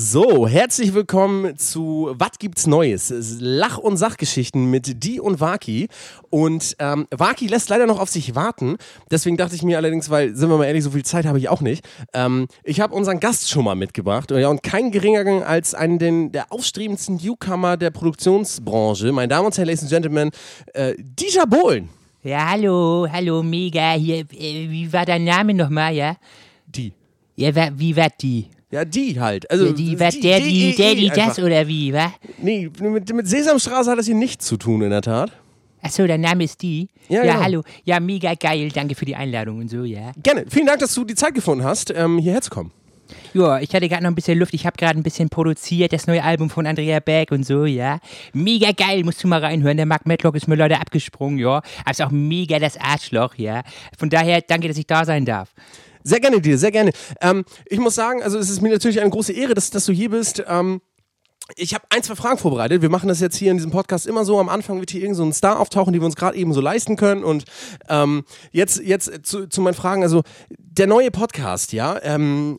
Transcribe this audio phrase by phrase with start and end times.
[0.00, 3.12] So, herzlich willkommen zu Was gibt's Neues?
[3.40, 5.88] Lach- und Sachgeschichten mit Die und Waki.
[6.30, 8.76] Und ähm, Waki lässt leider noch auf sich warten.
[9.10, 11.48] Deswegen dachte ich mir allerdings, weil, sind wir mal ehrlich, so viel Zeit habe ich
[11.48, 11.84] auch nicht.
[12.14, 14.30] Ähm, ich habe unseren Gast schon mal mitgebracht.
[14.30, 19.10] Ja, und kein geringer als einen den, der aufstrebendsten Newcomer der Produktionsbranche.
[19.10, 20.30] Meine Damen und Herren, Ladies and Gentlemen,
[20.74, 21.88] äh, Dieter Bohlen.
[22.22, 23.94] Ja, hallo, hallo, mega.
[23.94, 26.14] Hier, äh, wie war dein Name nochmal, ja?
[26.68, 26.92] Die.
[27.34, 28.46] Ja, wie war die?
[28.70, 29.50] Ja, die halt.
[29.50, 32.12] Also, Ja, die, der, die, der, die, das oder wie, wa?
[32.36, 35.32] Nee, mit, mit Sesamstraße hat das hier nichts zu tun, in der Tat.
[35.80, 36.88] Achso, dein Name ist die?
[37.08, 37.44] Ja, ja genau.
[37.44, 37.62] hallo.
[37.84, 38.68] Ja, mega geil.
[38.74, 40.12] Danke für die Einladung und so, ja.
[40.22, 40.44] Gerne.
[40.48, 42.72] Vielen Dank, dass du die Zeit gefunden hast, ähm, hierher zu kommen.
[43.32, 44.52] Ja, ich hatte gerade noch ein bisschen Luft.
[44.52, 48.00] Ich habe gerade ein bisschen produziert, das neue Album von Andrea Beck und so, ja.
[48.34, 49.76] Mega geil, musst du mal reinhören.
[49.76, 51.62] Der Mark Medlock ist mir leider abgesprungen, ja.
[51.82, 53.62] Aber ist auch mega das Arschloch, ja.
[53.96, 55.54] Von daher, danke, dass ich da sein darf.
[56.08, 56.92] Sehr gerne dir, sehr gerne.
[57.20, 59.92] Ähm, ich muss sagen, also es ist mir natürlich eine große Ehre, dass, dass du
[59.92, 60.42] hier bist.
[60.48, 60.80] Ähm,
[61.56, 62.80] ich habe ein, zwei Fragen vorbereitet.
[62.80, 64.38] Wir machen das jetzt hier in diesem Podcast immer so.
[64.38, 66.96] Am Anfang wird hier irgend so Star auftauchen, die wir uns gerade eben so leisten
[66.96, 67.24] können.
[67.24, 67.44] Und
[67.90, 70.02] ähm, jetzt, jetzt zu, zu meinen Fragen.
[70.02, 70.22] Also
[70.58, 72.58] der neue Podcast, ja, ähm,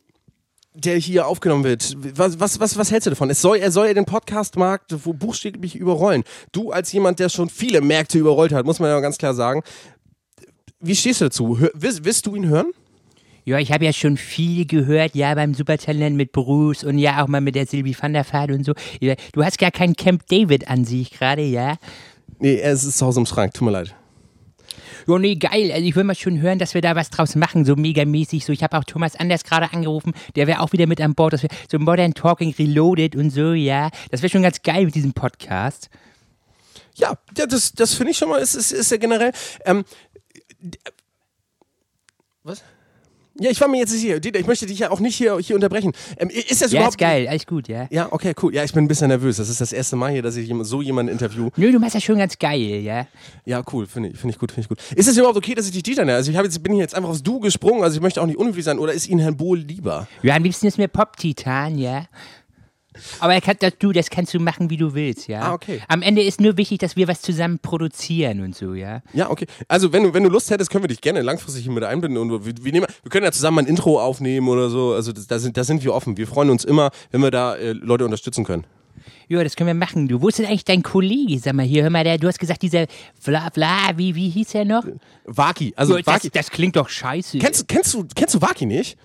[0.75, 1.95] der hier aufgenommen wird.
[2.15, 3.31] Was, was, was, was hältst du davon?
[3.31, 6.23] Es soll, er soll ja den Podcastmarkt buchstäblich überrollen.
[6.51, 9.63] Du als jemand, der schon viele Märkte überrollt hat, muss man ja ganz klar sagen.
[10.79, 11.57] Wie stehst du dazu?
[11.57, 12.71] Hör, wirst, wirst du ihn hören?
[13.45, 17.27] Ja, ich habe ja schon viel gehört, ja, beim Supertalent mit Bruce und ja auch
[17.27, 18.73] mal mit der Silvi van der Vaart und so.
[19.33, 21.77] Du hast gar keinen Camp David an sich gerade, ja?
[22.39, 23.95] Nee, es ist zu Hause im Schrank, tut mir leid.
[25.07, 25.71] Ja, nee, geil.
[25.71, 28.45] Also ich will mal schon hören, dass wir da was draus machen, so megamäßig.
[28.45, 31.33] So, ich habe auch Thomas Anders gerade angerufen, der wäre auch wieder mit an Bord.
[31.33, 33.89] Dass wir so Modern Talking Reloaded und so, ja.
[34.11, 35.89] Das wäre schon ganz geil mit diesem Podcast.
[36.95, 39.31] Ja, ja das, das finde ich schon mal, ist, ist, ist ja generell.
[39.65, 39.83] Ähm,
[40.59, 40.77] d-
[42.43, 42.63] was?
[43.39, 44.19] Ja, ich war mir jetzt nicht hier.
[44.19, 45.93] Dieter, ich möchte dich ja auch nicht hier, hier unterbrechen.
[46.17, 46.95] Ähm, ist das Ja, überhaupt.
[46.95, 47.87] ist geil, alles gut, ja.
[47.89, 48.53] Ja, okay, cool.
[48.53, 49.37] Ja, ich bin ein bisschen nervös.
[49.37, 51.49] Das ist das erste Mal hier, dass ich so jemanden interview.
[51.55, 53.07] Nö, du machst das schon ganz geil, ja.
[53.45, 54.79] Ja, cool, finde ich, finde ich gut, finde ich gut.
[54.97, 56.17] Ist es überhaupt okay, dass ich dich Dieter nenne?
[56.17, 58.37] Also ich jetzt, bin hier jetzt einfach aufs Du gesprungen, also ich möchte auch nicht
[58.37, 58.79] unhöflich sein.
[58.79, 60.07] Oder ist Ihnen Herrn Bohl lieber?
[60.23, 62.05] Ja, am liebsten ist mir Pop-Titan, ja.
[63.19, 65.41] Aber er kann, das, du, das kannst du machen, wie du willst, ja.
[65.41, 65.81] Ah, okay.
[65.87, 69.01] Am Ende ist nur wichtig, dass wir was zusammen produzieren und so, ja.
[69.13, 69.45] Ja, okay.
[69.67, 72.19] Also wenn du, wenn du Lust hättest, können wir dich gerne langfristig hier mit einbinden.
[72.19, 74.93] Und wir, wir, nehmen, wir können ja zusammen ein Intro aufnehmen oder so.
[74.93, 76.17] Also da, sind, da sind wir offen.
[76.17, 78.65] Wir freuen uns immer, wenn wir da äh, Leute unterstützen können.
[79.27, 80.07] Ja, das können wir machen.
[80.07, 81.39] Du, wo ist denn eigentlich dein Kollege?
[81.39, 82.87] Sag mal hier, hör mal, der, du hast gesagt, dieser
[83.19, 84.83] Vla, Vla, wie, wie hieß er noch?
[85.25, 85.73] Waki.
[85.75, 86.29] Also Ja, das, Waki.
[86.31, 87.37] das klingt doch scheiße.
[87.37, 88.97] Kennst, kennst, du, kennst du Waki nicht?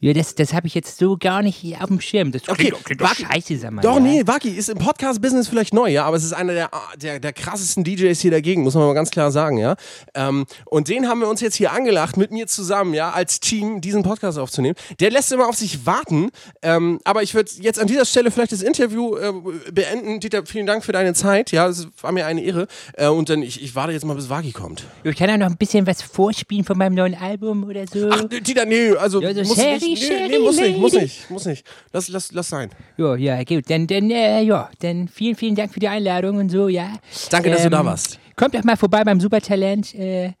[0.00, 2.32] Ja, das, das habe ich jetzt so gar nicht auf dem Schirm.
[2.32, 3.82] Das Okay, klingt, doch- klingt doch Waki- scheiße, sag mal.
[3.82, 4.00] Doch, ja.
[4.00, 7.32] nee, Waki ist im Podcast-Business vielleicht neu, ja, aber es ist einer der, der, der
[7.32, 9.76] krassesten DJs hier dagegen, muss man mal ganz klar sagen, ja.
[10.14, 13.80] Ähm, und den haben wir uns jetzt hier angelacht, mit mir zusammen, ja, als Team,
[13.80, 14.76] diesen Podcast aufzunehmen.
[15.00, 16.30] Der lässt immer auf sich warten,
[16.62, 19.32] ähm, aber ich würde jetzt an dieser Stelle vielleicht das Interview äh,
[19.72, 20.20] beenden.
[20.20, 22.66] Dieter, vielen Dank für deine Zeit, ja, es war mir eine Ehre.
[22.94, 24.84] Äh, und dann, ich, ich warte jetzt mal, bis Waki kommt.
[25.04, 28.08] Ich kann ja noch ein bisschen was vorspielen von meinem neuen Album oder so.
[28.10, 31.30] Ach, Dieter, nee, also, Ja, so muss nicht, nee, Sherry nee, muss nicht, muss nicht,
[31.30, 31.66] muss nicht.
[31.92, 32.70] Lass, lass, lass sein.
[32.96, 33.68] Ja, ja, gut.
[33.70, 36.92] Dann, dann, äh, ja, dann vielen, vielen Dank für die Einladung und so, ja.
[37.30, 38.18] Danke, dass du da Ähm, warst.
[38.36, 39.94] Kommt doch mal vorbei beim Supertalent.
[39.94, 40.32] Äh,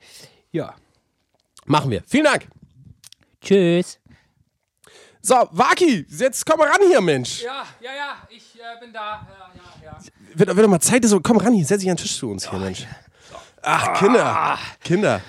[0.52, 0.74] ja.
[1.64, 2.02] Machen wir.
[2.06, 2.46] Vielen Dank.
[3.40, 3.98] Tschüss.
[5.22, 7.42] So, Waki, jetzt komm mal ran hier, Mensch.
[7.42, 9.26] Ja, ja, ja, ich äh, bin da.
[9.28, 9.50] Ja,
[9.82, 9.98] ja, ja.
[10.34, 12.30] Wird, wird doch mal Zeit, so, komm ran hier, setz dich an den Tisch zu
[12.30, 12.86] uns hier, Mensch.
[13.62, 15.20] Ach, Kinder, Kinder.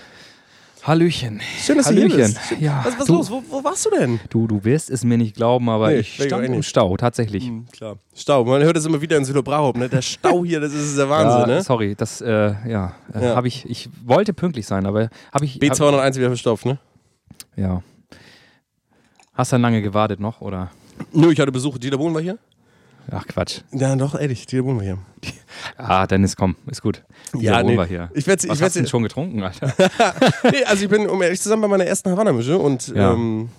[0.87, 1.41] Hallöchen.
[1.59, 2.33] Schön, dass du hier Hallöchen.
[2.33, 2.39] bist.
[2.47, 2.61] Schön.
[2.61, 3.29] Ja, Was, du, los?
[3.29, 4.21] Wo, wo warst du denn?
[4.29, 6.63] Du, du wirst es mir nicht glauben, aber Nee, ich stand im.
[6.63, 7.51] Stau, tatsächlich.
[7.73, 7.97] Klar.
[8.15, 9.89] Stau, man hört das immer wieder in Süderbrauch, ne?
[9.89, 11.61] Der Stau hier, das ist der Wahnsinn, ja, ne?
[11.63, 13.35] sorry, das, äh, ja, äh, Ja.
[13.35, 16.79] habe ich, ich wollte pünktlich sein, aber habe ich, hab, B201 wieder verstopft, ne?
[17.57, 17.83] ja.
[19.33, 20.71] Hast dann lange gewartet noch, oder?
[21.11, 21.77] Nö, ich hatte Besuch.
[21.77, 22.39] Dieter Bohlen war hier?
[23.11, 23.61] Ach, Quatsch.
[23.71, 24.97] Ja, doch, ehrlich, Dieter Bohlen war hier.
[25.77, 27.03] Ah, Dennis, komm, ist gut.
[27.33, 27.77] Ja, Wohnen nee.
[27.77, 28.11] wir hier.
[28.13, 29.73] Ich werd's- ich Was werd's- hast du denn schon getrunken, Alter?
[30.43, 33.13] nee, also ich bin, um ehrlich zu sein, bei meiner ersten Havanna-Mische und, Ja.
[33.13, 33.49] ähm,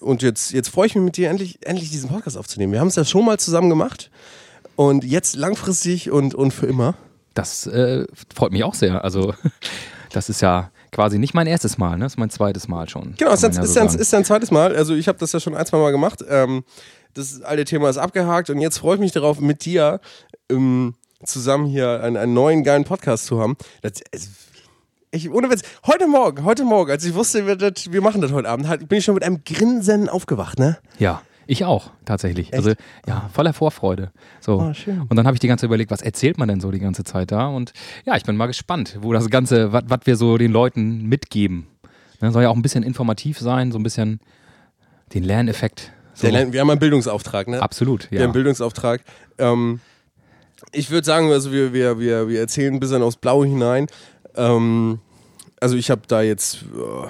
[0.00, 2.72] und jetzt, jetzt freue ich mich mit dir endlich, endlich diesen Podcast aufzunehmen.
[2.72, 4.10] Wir haben es ja schon mal zusammen gemacht
[4.76, 6.94] und jetzt langfristig und, und für immer.
[7.34, 9.04] Das äh, freut mich auch sehr.
[9.04, 9.34] Also,
[10.12, 12.04] das ist ja quasi nicht mein erstes Mal, ne?
[12.04, 13.14] Das ist mein zweites Mal schon.
[13.18, 14.74] Genau, ist dein, man ja ist, so ist dein zweites Mal.
[14.74, 16.24] Also ich habe das ja schon ein, zwei Mal gemacht.
[16.28, 16.64] Ähm,
[17.14, 20.00] das alte Thema ist abgehakt und jetzt freue ich mich darauf, mit dir
[20.50, 20.94] ähm,
[21.24, 23.56] zusammen hier einen, einen neuen geilen Podcast zu haben.
[23.82, 24.30] Das, es,
[25.10, 28.32] ich, ohne Witz, heute Morgen, heute Morgen, als ich wusste, wir, das, wir machen das
[28.32, 30.78] heute Abend, halt, bin ich schon mit einem Grinsen aufgewacht, ne?
[30.98, 32.52] Ja, ich auch, tatsächlich.
[32.52, 32.74] Also,
[33.06, 34.12] ja, voller Vorfreude.
[34.38, 34.60] So.
[34.60, 35.00] Oh, schön.
[35.08, 37.04] Und dann habe ich die ganze Zeit überlegt, was erzählt man denn so die ganze
[37.04, 37.46] Zeit da?
[37.46, 37.72] Und
[38.04, 41.66] ja, ich bin mal gespannt, wo das Ganze, was wir so den Leuten mitgeben.
[42.20, 44.20] Ne, soll ja auch ein bisschen informativ sein, so ein bisschen
[45.14, 45.92] den Lerneffekt
[46.22, 47.62] Der lernt- wir haben einen Bildungsauftrag, ne?
[47.62, 48.32] Absolut, Wir haben einen ja.
[48.34, 49.02] Bildungsauftrag.
[49.38, 49.80] Ähm,
[50.72, 53.86] ich würde sagen, also wir, wir, wir, wir erzählen ein bisschen aufs Blaue hinein.
[54.36, 54.98] Ähm,
[55.60, 57.06] also ich habe da jetzt, äh,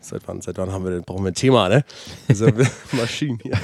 [0.00, 1.84] seit wann, seit wann haben wir denn, brauchen wir ein Thema, ne?
[2.28, 2.46] Also,
[2.92, 3.54] Maschinen hier.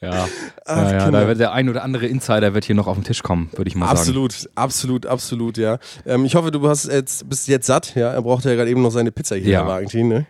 [0.00, 0.28] Ja,
[0.64, 1.20] Ach, ja, ja Kinder.
[1.22, 3.68] da wird der ein oder andere Insider wird hier noch auf den Tisch kommen, würde
[3.68, 3.98] ich mal sagen.
[3.98, 5.78] Absolut, absolut, absolut, ja.
[6.06, 8.12] Ähm, ich hoffe, du hast jetzt, bist jetzt satt, ja.
[8.12, 9.58] Er brauchte ja gerade eben noch seine Pizza hier, Ja.
[9.62, 10.26] Herr Valentin, ne?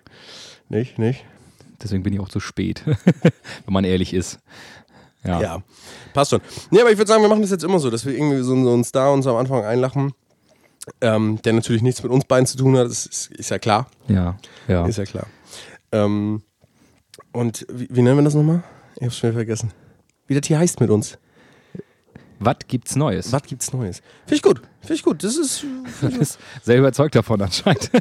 [0.71, 1.23] Nicht, nicht?
[1.83, 4.41] Deswegen bin ich auch zu spät, wenn man ehrlich ist.
[5.25, 5.41] Ja.
[5.41, 5.63] Ja,
[6.13, 6.41] passt schon.
[6.71, 8.63] Nee, aber ich würde sagen, wir machen das jetzt immer so, dass wir irgendwie so,
[8.63, 10.13] so einen Star uns am Anfang einlachen,
[11.01, 13.89] ähm, der natürlich nichts mit uns beiden zu tun hat, das ist, ist ja klar.
[14.07, 14.37] Ja,
[14.69, 14.87] ja.
[14.87, 15.27] Ist ja klar.
[15.93, 16.43] Ähm,
[17.33, 18.63] und wie, wie nennen wir das nochmal?
[18.97, 19.73] Ich hab's schnell vergessen.
[20.27, 21.19] Wie das hier heißt mit uns.
[22.41, 23.33] Was gibt's Neues?
[23.33, 24.01] Was gibt's Neues?
[24.27, 24.63] Finde ich gut.
[24.81, 25.25] Finde ich gut.
[25.25, 25.65] Das ist.
[26.01, 27.91] Du bist sehr überzeugt davon anscheinend.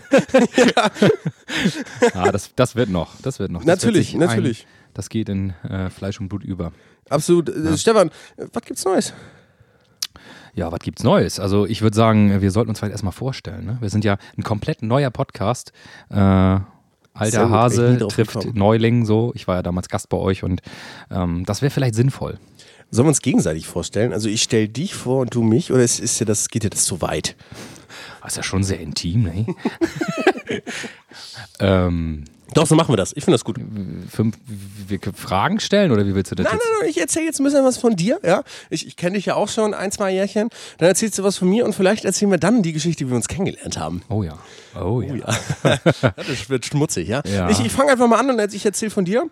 [2.13, 3.19] ah, das, das wird noch.
[3.22, 3.62] Das wird noch.
[3.62, 4.62] Das Natürlich, wird natürlich.
[4.63, 6.72] Ein, das geht in äh, Fleisch und Blut über.
[7.10, 7.50] Absolut.
[7.50, 9.13] Äh, Stefan, äh, was gibt's Neues?
[10.54, 11.40] Ja, was gibt's Neues?
[11.40, 13.66] Also ich würde sagen, wir sollten uns vielleicht erstmal vorstellen.
[13.66, 13.78] Ne?
[13.80, 15.72] Wir sind ja ein komplett neuer Podcast.
[16.10, 18.57] Äh, alter gut, Hase trifft gekommen.
[18.57, 19.31] Neuling so.
[19.36, 20.62] Ich war ja damals Gast bei euch und
[21.12, 22.40] ähm, das wäre vielleicht sinnvoll.
[22.89, 24.13] Sollen wir uns gegenseitig vorstellen?
[24.13, 26.69] Also ich stelle dich vor und du mich, oder ist, ist ja das, geht dir
[26.69, 27.36] das zu weit?
[28.22, 29.45] Das ist ja schon sehr intim, ne?
[31.60, 33.12] ähm, Doch, so machen wir das.
[33.16, 33.57] Ich finde das gut.
[34.10, 34.38] fünf,
[34.88, 36.63] wir können Fragen stellen oder wie willst du das Nein, jetzt?
[36.66, 38.19] nein, nein, ich erzähle jetzt ein bisschen was von dir.
[38.24, 38.44] Ja?
[38.69, 40.50] Ich, ich kenne dich ja auch schon ein, zwei Jährchen.
[40.78, 43.16] Dann erzählst du was von mir und vielleicht erzählen wir dann die Geschichte, wie wir
[43.18, 44.01] uns kennengelernt haben.
[44.10, 44.38] Oh ja.
[44.80, 45.16] Oh ja.
[46.16, 47.22] Das wird schmutzig, ja?
[47.25, 47.50] Ja.
[47.50, 49.30] Ich, ich fange einfach mal an und ich erzähle von dir.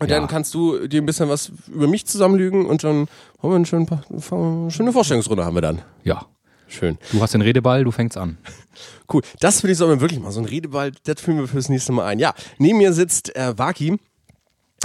[0.00, 0.18] Und Ja.
[0.18, 3.06] dann kannst du dir ein bisschen was über mich zusammenlügen und dann
[3.42, 5.82] haben wir eine schöne, eine schöne Vorstellungsrunde haben wir dann.
[6.02, 6.26] Ja.
[6.68, 6.98] Schön.
[7.12, 8.38] Du hast den Redeball, du fängst an.
[9.12, 9.22] Cool.
[9.40, 10.30] Das finde ich wir wirklich mal.
[10.30, 12.20] So ein Redeball, das führen wir fürs nächste Mal ein.
[12.20, 13.98] Ja, neben mir sitzt äh, Waki.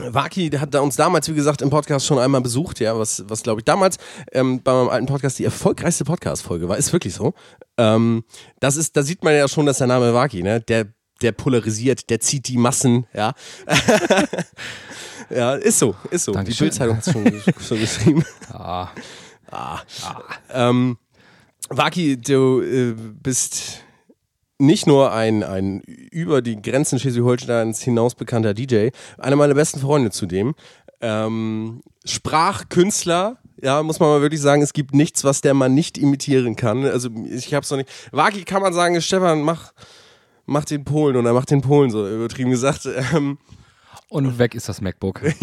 [0.02, 3.44] Waki hat da uns damals, wie gesagt, im Podcast schon einmal besucht, ja, was, was
[3.44, 3.98] glaube ich damals
[4.34, 6.76] ähm, bei meinem alten Podcast die erfolgreichste Podcast-Folge war.
[6.76, 7.34] Ist wirklich so.
[7.78, 8.24] Ähm,
[8.60, 10.88] das ist, da sieht man ja schon, dass der Name Waki, ne, der,
[11.22, 13.34] der polarisiert, der zieht die Massen, ja.
[15.30, 16.32] ja, ist so, ist so.
[16.32, 16.58] Dankeschön.
[16.58, 18.26] Die Bildzeitung hat es schon, schon geschrieben.
[18.52, 18.90] Ah,
[20.52, 20.98] Ähm,
[21.70, 23.82] Waki, du äh, bist
[24.58, 30.12] nicht nur ein, ein über die Grenzen Schleswig-Holsteins hinaus bekannter DJ, einer meiner besten Freunde
[30.12, 30.56] zudem.
[31.02, 35.98] Ähm, Sprachkünstler, ja, muss man mal wirklich sagen, es gibt nichts, was der Mann nicht
[35.98, 36.86] imitieren kann.
[36.86, 37.90] Also ich hab's noch nicht.
[38.12, 39.74] Waki kann man sagen, Stefan, mach,
[40.46, 42.88] mach den Polen oder mach den Polen, so übertrieben gesagt.
[43.14, 43.38] Ähm,
[44.10, 45.22] und weg ist das MacBook.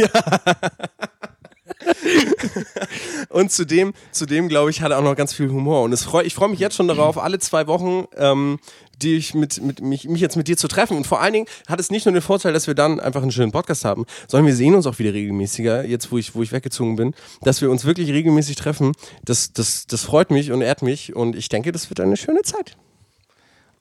[3.29, 5.82] Und zudem, zudem glaube ich, hat er auch noch ganz viel Humor.
[5.82, 8.59] Und es freu, ich freue mich jetzt schon darauf, alle zwei Wochen ähm,
[9.03, 10.97] die ich mit, mit mich, mich jetzt mit dir zu treffen.
[10.97, 13.32] Und vor allen Dingen hat es nicht nur den Vorteil, dass wir dann einfach einen
[13.32, 16.53] schönen Podcast haben, sondern wir sehen uns auch wieder regelmäßiger, jetzt wo ich, wo ich
[16.53, 18.93] weggezogen bin, dass wir uns wirklich regelmäßig treffen.
[19.25, 22.43] Das, das, das freut mich und ehrt mich und ich denke, das wird eine schöne
[22.43, 22.76] Zeit.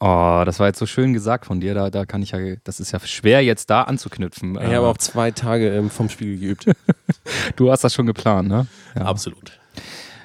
[0.04, 1.76] Oh, das war jetzt so schön gesagt von dir.
[1.76, 4.56] Da, da kann ich ja, das ist ja schwer jetzt da anzuknüpfen.
[4.56, 6.66] Ich habe auch zwei Tage ähm, vom Spiegel geübt.
[7.56, 8.66] du hast das schon geplant, ne?
[8.96, 9.04] Ja.
[9.04, 9.60] Absolut.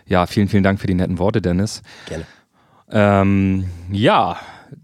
[0.06, 1.82] ja, vielen, vielen Dank für die netten Worte, Dennis.
[2.06, 2.24] Gerne.
[2.90, 4.38] Ähm, ja,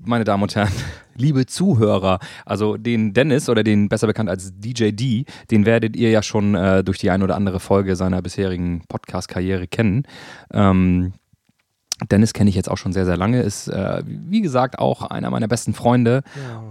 [0.04, 0.72] meine Damen und Herren,
[1.16, 6.10] liebe Zuhörer, also den Dennis oder den besser bekannt als DJ D, den werdet ihr
[6.10, 10.02] ja schon äh, durch die ein oder andere Folge seiner bisherigen Podcast-Karriere kennen.
[10.52, 11.14] Ähm,
[12.10, 15.30] Dennis kenne ich jetzt auch schon sehr, sehr lange, ist äh, wie gesagt auch einer
[15.30, 16.22] meiner besten Freunde.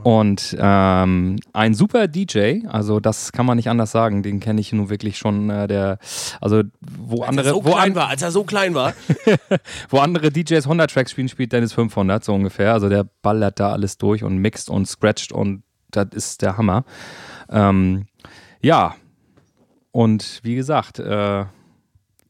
[0.03, 4.73] Und ähm, ein super DJ, also das kann man nicht anders sagen, den kenne ich
[4.73, 5.99] nun wirklich schon, äh, der,
[6.39, 8.93] also wo andere, so wo, klein ein, war, als er so klein war.
[9.89, 13.71] wo andere DJs 100 Tracks spielen, spielt Dennis 500 so ungefähr, also der ballert da
[13.71, 16.83] alles durch und mixt und scratcht und das ist der Hammer.
[17.49, 18.05] Ähm,
[18.61, 18.95] ja,
[19.91, 21.45] und wie gesagt, äh,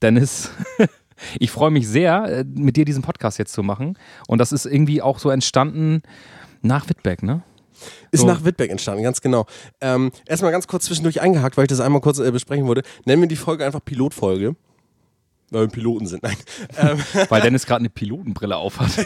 [0.01, 0.51] Dennis,
[1.39, 3.97] ich freue mich sehr, äh, mit dir diesen Podcast jetzt zu machen.
[4.27, 6.01] Und das ist irgendwie auch so entstanden
[6.61, 7.41] nach Wittbeck, ne?
[8.11, 8.27] Ist So.
[8.27, 9.45] nach Wittbeck entstanden, ganz genau.
[9.79, 12.83] Ähm, erstmal ganz kurz zwischendurch eingehakt, weil ich das einmal kurz äh, besprechen wollte.
[13.05, 14.55] Nennen wir die Folge einfach Pilotfolge.
[15.51, 16.24] Weil wir Piloten sind.
[16.24, 16.38] Nein,
[16.79, 16.98] ähm,
[17.29, 18.89] Weil Dennis gerade eine Pilotenbrille aufhat.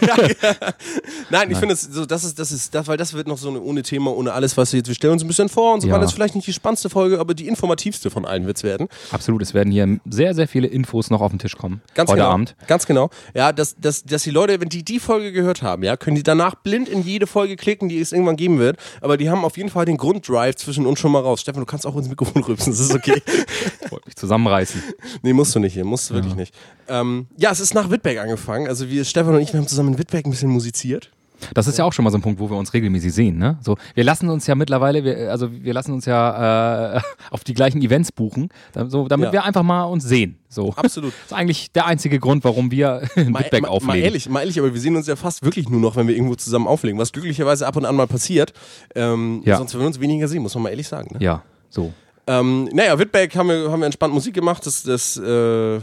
[1.30, 3.50] Nein ich finde, es so, das ist, das ist, das, weil das wird noch so
[3.50, 5.82] eine ohne Thema, ohne alles, was wir jetzt, wir stellen uns ein bisschen vor und
[5.82, 5.94] so Ja.
[5.94, 6.02] weiter.
[6.02, 8.88] Das ist vielleicht nicht die spannendste Folge, aber die informativste von allen wird es werden.
[9.12, 11.82] Absolut, es werden hier sehr, sehr viele Infos noch auf den Tisch kommen.
[11.96, 12.32] Ganz heute genau.
[12.32, 12.56] Abend.
[12.68, 13.10] Ganz genau.
[13.34, 16.24] Ja, dass, dass, dass die Leute, wenn die die Folge gehört haben, ja, können die
[16.24, 18.78] danach blind in jede Folge klicken, die es irgendwann geben wird.
[19.02, 21.42] Aber die haben auf jeden Fall den Grunddrive zwischen uns schon mal raus.
[21.42, 23.22] Stefan, du kannst auch ins Mikrofon rübsen, das ist okay.
[23.96, 24.82] Wollte mich zusammenreißen.
[25.24, 26.54] nee, musst du nicht hier, musst du wirklich nicht.
[26.88, 28.68] Ähm, ja, es ist nach Wittberg angefangen.
[28.68, 31.12] Also wir, Stefan und ich, wir haben zusammen in Wittberg ein bisschen musiziert.
[31.54, 33.38] Das ist ja auch schon mal so ein Punkt, wo wir uns regelmäßig sehen.
[33.38, 33.58] Ne?
[33.62, 37.54] So, wir lassen uns ja mittlerweile, wir, also wir lassen uns ja äh, auf die
[37.54, 38.50] gleichen Events buchen,
[38.88, 39.34] so, damit Ja.
[39.34, 40.38] wir einfach mal uns sehen.
[40.48, 40.74] So.
[40.76, 41.12] Absolut.
[41.14, 43.88] Das ist eigentlich der einzige Grund, warum wir ein Mal, Bitback auflegen.
[43.88, 46.16] mal ehrlich, mal ehrlich, aber wir sehen uns ja fast wirklich nur noch, wenn wir
[46.16, 48.54] irgendwo zusammen auflegen, was glücklicherweise ab und an mal passiert.
[48.96, 49.58] Ähm, Ja.
[49.58, 51.18] Sonst würden wir uns weniger sehen, muss man mal ehrlich sagen.
[51.18, 51.24] Ne?
[51.24, 51.94] Ja, so.
[52.28, 54.66] Ähm, naja, Whitback haben wir, haben wir entspannt Musik gemacht.
[54.66, 55.80] Das, das äh,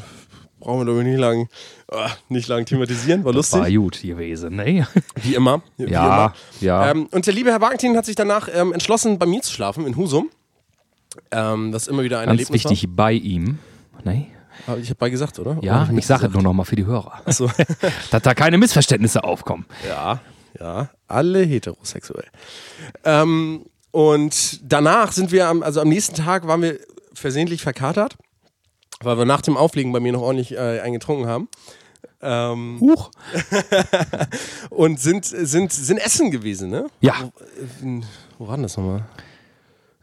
[0.61, 1.49] brauchen wir doch nicht lang,
[1.91, 3.25] äh, nicht lang thematisieren.
[3.25, 3.61] War lustig.
[3.61, 4.87] War gut gewesen, ne?
[5.17, 5.63] Wie immer.
[5.77, 6.35] Wie Ja, immer.
[6.61, 6.91] ja.
[6.91, 9.87] Ähm, und der liebe Herr Wagentin hat sich danach ähm, entschlossen, bei mir zu schlafen
[9.87, 10.31] in Husum.
[11.31, 12.65] Ähm, das ist immer wieder ein Ganz Erlebnis.
[12.71, 13.59] wichtig bei ihm.
[14.05, 14.27] Ne?
[14.67, 14.79] War.
[14.79, 15.53] Ich habe bei gesagt, oder?
[15.59, 17.21] Oder Ja, hab ich nicht sage es nur nochmal für die Hörer.
[17.25, 17.51] Achso.
[18.11, 19.67] Dass da keine Missverständnisse aufkommen.
[19.89, 20.21] Ja,
[20.59, 22.27] ja, alle heterosexuell.
[23.05, 26.79] Ähm, und danach sind wir, am, also am nächsten Tag waren wir
[27.15, 28.17] versehentlich verkatert,
[29.01, 31.49] weil wir nach dem Auflegen bei mir noch ordentlich äh, eingetrunken haben.
[32.21, 33.11] Ähm, Huch.
[34.71, 36.87] und sind, sind, sind essen gewesen, ne?
[37.01, 37.15] Ja.
[37.81, 38.01] Wo,
[38.39, 39.05] wo war denn das nochmal?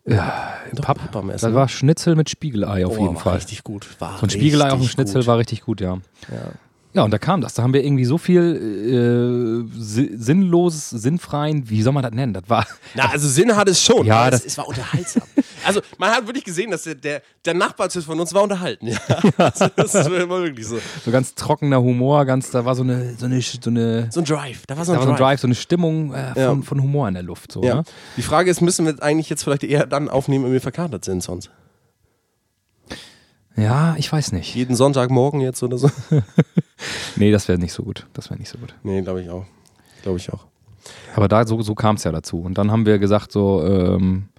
[0.06, 0.98] Ja, Papp.
[0.98, 1.46] Papp am Essen.
[1.46, 3.36] Das war Schnitzel mit Spiegelei auf Oh, jeden war Fall.
[3.36, 3.88] richtig gut.
[4.00, 5.28] War ein Spiegelei auf dem Schnitzel gut.
[5.28, 6.00] war richtig gut, ja.
[6.30, 6.52] Ja.
[7.00, 7.54] Ja, und da kam das.
[7.54, 12.34] Da haben wir irgendwie so viel äh, si- sinnlos, sinnfreien, wie soll man das nennen?
[12.34, 12.68] Das war.
[12.94, 14.06] Na, also Sinn hat es schon.
[14.06, 15.24] Ja, es, das- es war unterhaltsam.
[15.66, 18.88] also man hat wirklich gesehen, dass der, der, der Nachbartisch von uns war unterhalten.
[18.88, 18.98] Ja.
[19.38, 20.78] Also, das ist immer wirklich so.
[21.06, 24.26] So ganz trockener Humor, ganz, da war so eine, so eine, so eine, So ein
[24.26, 24.66] Drive.
[24.68, 25.28] Da war so da ein war so ein Drive.
[25.30, 26.62] Drive, so eine Stimmung äh, von, Ja.
[26.64, 27.54] von Humor in der Luft.
[27.54, 27.76] So, Ja.
[27.76, 27.84] ne?
[28.18, 31.24] Die Frage ist, müssen wir eigentlich jetzt vielleicht eher dann aufnehmen, wenn wir verkatert sind
[31.24, 31.50] sonst?
[33.56, 34.56] ja, ich weiß nicht.
[34.56, 35.90] Jeden Sonntagmorgen jetzt oder so?
[37.16, 38.08] Nee, das wäre nicht so gut.
[38.14, 38.74] Das wäre nicht so gut.
[38.84, 39.46] nee, glaube ich auch.
[40.04, 40.46] Glaube ich auch.
[41.16, 42.40] Aber da so, so kam es ja dazu.
[42.42, 44.30] Und dann haben wir gesagt, so, ähm,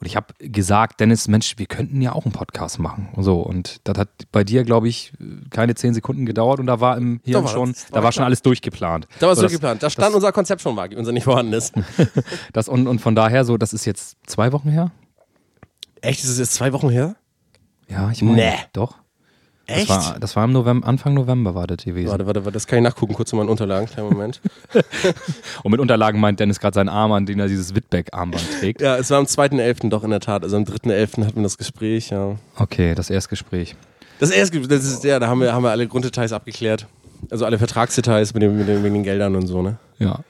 [0.00, 3.08] und ich habe gesagt, Dennis, Mensch, wir könnten ja auch einen Podcast machen.
[3.14, 3.40] Und so.
[3.40, 5.12] Und das hat bei dir, glaube ich,
[5.50, 8.22] keine zehn Sekunden gedauert und da war im Hirn war schon, da war war schon
[8.24, 9.08] alles durchgeplant.
[9.18, 9.82] Da war es so, so das, geplant.
[9.82, 11.74] Da stand das- unser Konzept schon, Wagi, unser nicht vorhanden ist.
[12.52, 14.92] das, und, und von daher so, das ist jetzt zwei Wochen her?
[16.00, 16.22] Echt?
[16.22, 17.16] Ist es jetzt zwei Wochen her?
[17.88, 18.36] Ja, ich meine.
[18.36, 18.54] Nee.
[18.72, 18.98] Doch.
[19.68, 19.90] Echt?
[19.90, 22.08] Das war, das war im November, Anfang November war das gewesen.
[22.08, 23.86] Warte, warte, warte, das kann ich nachgucken, kurz in meinen Unterlagen.
[23.86, 24.40] Kleinen Moment.
[25.62, 28.80] Und mit Unterlagen meint Dennis gerade seinen Arm, an den er dieses Whitback-Armband trägt.
[28.80, 29.90] ja, es war am 2.11.
[29.90, 30.42] doch in der Tat.
[30.42, 31.26] Also am 3.11.
[31.26, 32.36] hatten wir das Gespräch, ja.
[32.56, 33.76] Okay, das Erstgespräch.
[34.20, 36.86] Das erste, das ist ja, da haben wir, haben wir alle Grunddetails abgeklärt.
[37.30, 39.76] Also alle Vertragsdetails mit den, mit den, mit den Geldern und so, ne?
[39.98, 40.20] Ja.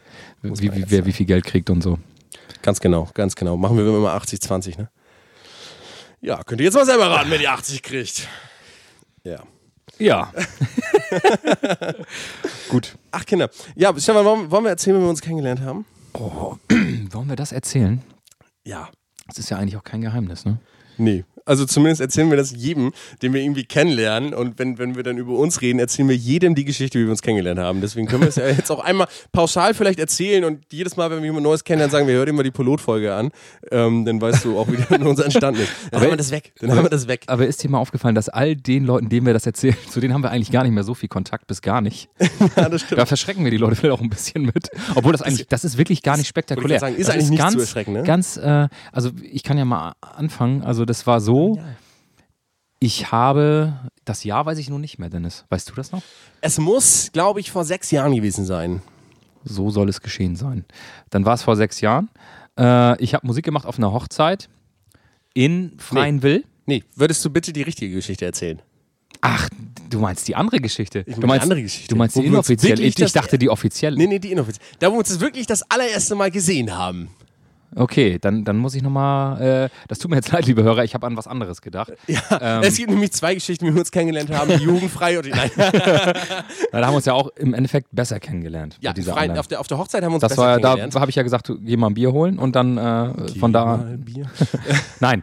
[0.42, 1.98] Wie, wie, wer wie viel Geld kriegt und so.
[2.62, 3.56] Ganz genau, ganz genau.
[3.56, 4.88] Machen wir immer 80-20, ne?
[6.20, 8.26] Ja, könnt ihr jetzt mal selber raten, wer die 80 kriegt.
[9.28, 9.42] Ja.
[9.98, 10.32] Ja.
[12.70, 12.96] Gut.
[13.10, 13.50] Ach, Kinder.
[13.74, 15.84] Ja, Stefan, wollen, wollen wir erzählen, wie wir uns kennengelernt haben?
[16.14, 18.02] Wollen wir das erzählen?
[18.64, 18.88] Ja.
[19.26, 20.58] Das ist ja eigentlich auch kein Geheimnis, ne?
[20.96, 21.24] Nee.
[21.48, 24.34] Also zumindest erzählen wir das jedem, den wir irgendwie kennenlernen.
[24.34, 27.10] Und wenn, wenn wir dann über uns reden, erzählen wir jedem die Geschichte, wie wir
[27.10, 27.80] uns kennengelernt haben.
[27.80, 31.18] Deswegen können wir es ja jetzt auch einmal pauschal vielleicht erzählen und jedes Mal, wenn
[31.18, 33.30] wir jemand Neues kennenlernen, sagen wir, hör dir mal die Pilotfolge an.
[33.70, 35.72] Ähm, dann weißt du auch, wie der unser entstanden ist.
[35.90, 36.52] Dann haben wir das weg.
[36.60, 37.22] Dann haben wir das weg.
[37.26, 40.12] Aber ist dir mal aufgefallen, dass all den Leuten, denen wir das erzählen, zu denen
[40.12, 42.08] haben wir eigentlich gar nicht mehr so viel Kontakt, bis gar nicht.
[42.56, 43.00] Ja, das stimmt.
[43.00, 44.70] Da verschrecken wir die Leute vielleicht auch ein bisschen mit.
[44.94, 46.76] Obwohl das eigentlich, das ist wirklich gar nicht spektakulär.
[46.76, 48.02] Ich sagen, ist das eigentlich nicht ganz, zu erschrecken, ne?
[48.02, 50.62] Ganz, äh, also ich kann ja mal anfangen.
[50.62, 51.37] Also das war so,
[52.80, 55.44] ich habe, das Jahr weiß ich nun nicht mehr, Dennis.
[55.48, 56.02] Weißt du das noch?
[56.40, 58.82] Es muss, glaube ich, vor sechs Jahren gewesen sein.
[59.44, 60.64] So soll es geschehen sein.
[61.10, 62.08] Dann war es vor sechs Jahren.
[62.58, 64.48] Äh, ich habe Musik gemacht auf einer Hochzeit
[65.34, 66.44] in Freienwill.
[66.66, 68.60] Nee, würdest du bitte die richtige Geschichte erzählen?
[69.20, 69.48] Ach,
[69.90, 71.04] du meinst die andere Geschichte.
[71.06, 71.88] meine du meinst die andere Geschichte.
[71.88, 72.82] Du meinst Wo die inoffizielle.
[72.82, 73.96] Ich, ich dachte die offizielle.
[73.96, 74.64] Nee, nee, die inoffiziell.
[74.78, 77.08] Da, wo wir uns das wirklich das allererste Mal gesehen haben.
[77.76, 79.40] Okay, dann, dann muss ich nochmal.
[79.40, 81.92] Äh, das tut mir jetzt leid, liebe Hörer, ich habe an was anderes gedacht.
[82.06, 82.62] Ja, Ähm.
[82.62, 84.50] es gibt nämlich zwei Geschichten, wie wir uns kennengelernt haben.
[84.56, 88.20] Die jugendfrei und die, nein, Na, Da haben wir uns ja auch im Endeffekt besser
[88.20, 88.76] kennengelernt.
[88.80, 90.68] ja, frei, auf, der, auf der Hochzeit haben wir uns das besser war ja, da
[90.70, 90.94] kennengelernt.
[90.96, 93.78] habe ich ja gesagt, du, geh mal ein Bier holen und dann äh, von da.
[93.78, 94.26] Mal Bier.
[95.00, 95.22] Nein,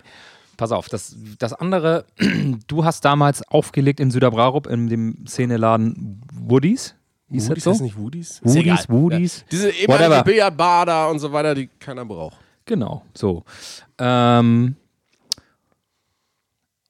[0.58, 2.06] pass auf, das, das andere,
[2.68, 6.95] du hast damals aufgelegt in Süderbrarup in dem Szeneladen Woodies.
[7.32, 7.84] Hieß Woodies das so?
[7.84, 8.42] nicht Woodies?
[8.44, 8.90] Ist Woodies.
[8.90, 9.38] Woodies.
[9.40, 9.46] Ja.
[9.52, 12.38] Diese ehemalige da und so weiter, die keiner braucht.
[12.66, 13.44] Genau, so.
[14.00, 14.76] Ähm,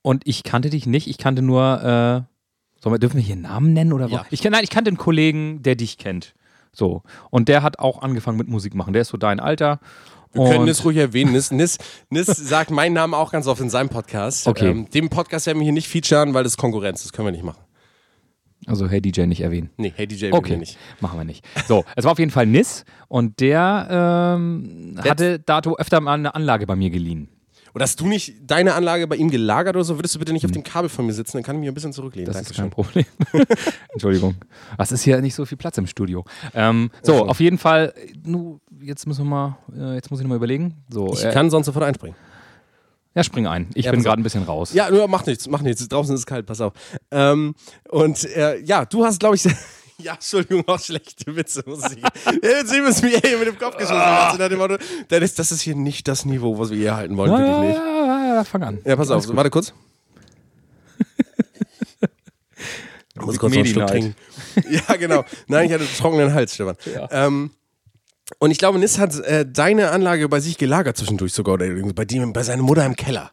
[0.02, 3.74] und ich kannte dich nicht, ich kannte nur, äh, sollen wir, dürfen wir hier Namen
[3.74, 4.20] nennen oder Ja.
[4.20, 4.28] was?
[4.30, 6.34] Ich, nein, ich kannte einen Kollegen, der dich kennt.
[6.72, 7.04] So.
[7.30, 8.94] Und der hat auch angefangen mit Musik machen.
[8.94, 9.80] Der ist so dein Alter.
[10.34, 11.32] Wir können Und- Nis ruhig erwähnen.
[11.32, 11.78] Nis, Nis,
[12.10, 14.48] Nis sagt meinen Namen auch ganz oft in seinem Podcast.
[14.48, 14.70] Okay.
[14.70, 17.04] Ähm, dem Podcast werden wir hier nicht featuren, weil das ist Konkurrenz.
[17.04, 17.62] Das können wir nicht machen.
[18.68, 19.70] Also, hey DJ nicht erwähnen.
[19.78, 20.78] Nee, hey DJ Okay, wir nicht.
[21.00, 21.46] machen wir nicht.
[21.68, 26.34] So, es war auf jeden Fall Nis und der ähm, hatte dato öfter mal eine
[26.36, 27.30] Anlage bei mir geliehen.
[27.76, 29.98] Oder hast du nicht deine Anlage bei ihm gelagert oder so?
[29.98, 31.36] Würdest du bitte nicht auf dem Kabel von mir sitzen?
[31.38, 32.26] Dann kann ich mich ein bisschen zurücklehnen.
[32.32, 32.64] Das ist Dankeschön.
[32.64, 33.06] kein Problem.
[33.92, 34.36] Entschuldigung.
[34.78, 36.24] Es ist hier nicht so viel Platz im Studio.
[36.54, 37.94] Ähm, so, auf jeden Fall,
[38.24, 40.76] nu, jetzt müssen wir mal, äh, jetzt muss ich nochmal überlegen.
[40.90, 42.16] So, Ich äh, kann sonst sofort einspringen.
[43.16, 43.68] Ja, spring ein.
[43.74, 44.06] Ich Ja, bin auf.
[44.06, 44.74] gerade ein bisschen raus.
[44.74, 45.88] Ja, nur macht nichts, macht nichts.
[45.88, 46.74] Draußen ist es kalt, pass auf.
[47.12, 47.56] Ähm,
[47.90, 49.44] und äh, ja, du hast, glaube ich,
[49.98, 51.98] ja, Entschuldigung, auch schlechte Witze, muss ich.
[52.44, 53.96] Jetzt sehen wir es mir hier mit dem Kopf geschossen.
[53.98, 57.38] nach dem Motto, Das ist, hier nicht das Niveau, was wir hier halten wollen, Ja,
[57.38, 57.78] wirklich ja, nicht.
[57.78, 58.80] ja, ja, fang an.
[58.86, 59.36] Ja, pass auf, Alles gut.
[59.38, 59.74] warte kurz.
[63.18, 64.16] Ich muss kurz noch einen Schluck trinken.
[64.70, 65.24] Ja, genau.
[65.48, 66.76] Nein, ich hatte einen trockenen Hals, Stefan.
[66.94, 67.08] Ja.
[67.12, 67.52] Ähm,
[68.40, 72.06] und ich glaube, Nis hat äh, deine Anlage bei sich gelagert zwischendurch sogar, oder bei,
[72.06, 73.32] dem, bei seiner Mutter im Keller.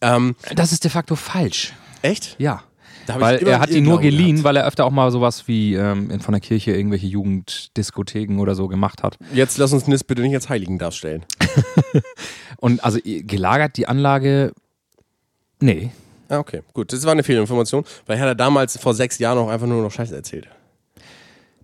[0.00, 1.72] Ähm, Das ist de facto falsch.
[2.02, 2.36] echt?
[2.38, 2.62] Ja.
[3.06, 4.44] Da hab ich Weil er hat ihn nur geliehen, gehabt.
[4.44, 8.56] weil er öfter auch mal sowas wie ähm, in, von der Kirche irgendwelche Jugenddiskotheken oder
[8.56, 9.16] so gemacht hat.
[9.32, 11.24] Jetzt lass uns Nis bitte nicht als Heiligen darstellen.
[12.56, 14.52] Und also gelagert die Anlage.
[15.60, 15.90] Nee.
[16.28, 16.92] Ah, okay, gut.
[16.92, 20.14] Das war eine Fehlinformation, weil er damals vor sechs Jahren auch einfach nur noch Scheiße
[20.16, 20.48] erzählt.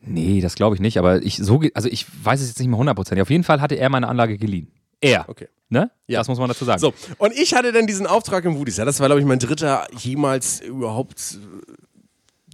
[0.05, 0.99] Nee, das glaube ich nicht.
[0.99, 3.23] Aber ich so, also ich weiß es jetzt nicht mehr hundertprozentig.
[3.23, 4.71] Auf jeden Fall hatte er meine Anlage geliehen.
[5.01, 5.29] Er.
[5.29, 5.49] Okay.
[5.69, 5.91] Ne?
[6.07, 6.21] Ja.
[6.21, 6.81] Das muss man dazu sagen.
[6.81, 8.77] So, und ich hatte dann diesen Auftrag im Woodies.
[8.77, 11.73] Ja, das war, glaube ich, mein dritter jemals überhaupt äh,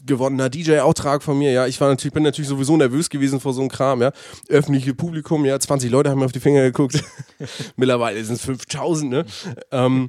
[0.07, 1.53] gewonnener DJ-Auftrag von mir.
[1.53, 4.01] Ja, ich war natürlich, bin natürlich sowieso nervös gewesen vor so einem Kram.
[4.03, 4.13] Ja,
[4.49, 7.03] öffentliche Publikum, ja, 20 Leute haben mir auf die Finger geguckt.
[7.77, 9.27] Mittlerweile sind es 5000, ne?
[9.73, 10.09] ähm,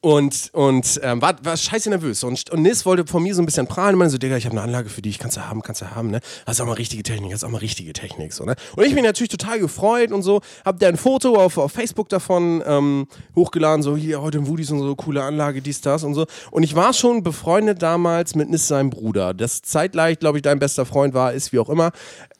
[0.00, 2.24] und, und ähm, war, war scheiße nervös.
[2.24, 3.94] Und, und Nis wollte von mir so ein bisschen prahlen.
[3.94, 5.94] Und meinte so, Digga, ich habe eine Anlage für dich, kannst du haben, kannst du
[5.94, 6.20] haben, ne?
[6.46, 8.56] Hast auch mal richtige Technik, hast auch mal richtige Technik, so, ne?
[8.76, 10.40] Und ich bin natürlich total gefreut und so.
[10.64, 14.70] Hab da ein Foto auf, auf Facebook davon ähm, hochgeladen, so, hier, heute im Woodies
[14.70, 16.26] und so, coole Anlage, dies, das und so.
[16.50, 19.34] Und ich war schon befreundet damals mit Nis, seinem Bruder.
[19.34, 21.92] Das zeitgleich, glaube ich, dein bester Freund war, ist, wie auch immer.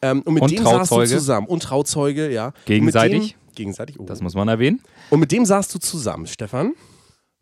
[0.03, 1.47] Ähm, und mit Und dem saßt du zusammen.
[1.47, 2.53] Und Trauzeuge, ja.
[2.65, 3.33] Gegenseitig?
[3.33, 4.05] Dem, gegenseitig, oh.
[4.05, 4.81] Das muss man erwähnen.
[5.11, 6.73] Und mit dem saßt du zusammen, Stefan.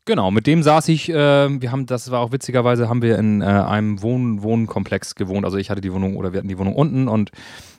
[0.07, 1.15] Genau, mit dem saß ich, äh,
[1.61, 5.47] wir haben, das war auch witzigerweise, haben wir in äh, einem Wohn Wohnkomplex gewohnt.
[5.47, 7.31] Also ich hatte die Wohnung oder wir hatten die Wohnung unten und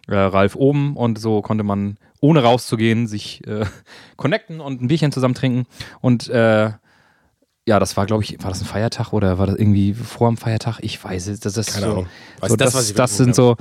[0.07, 3.65] äh, Ralf oben und so konnte man, ohne rauszugehen, sich äh,
[4.17, 5.67] connecten und ein Bierchen zusammen trinken.
[6.01, 6.71] Und äh,
[7.67, 10.37] ja, das war, glaube ich, war das ein Feiertag oder war das irgendwie vor dem
[10.37, 10.79] Feiertag?
[10.81, 11.39] Ich weiß es.
[11.39, 12.07] Das ist Keine so, Ahnung.
[12.39, 13.55] Weiß so das, das, das sind so,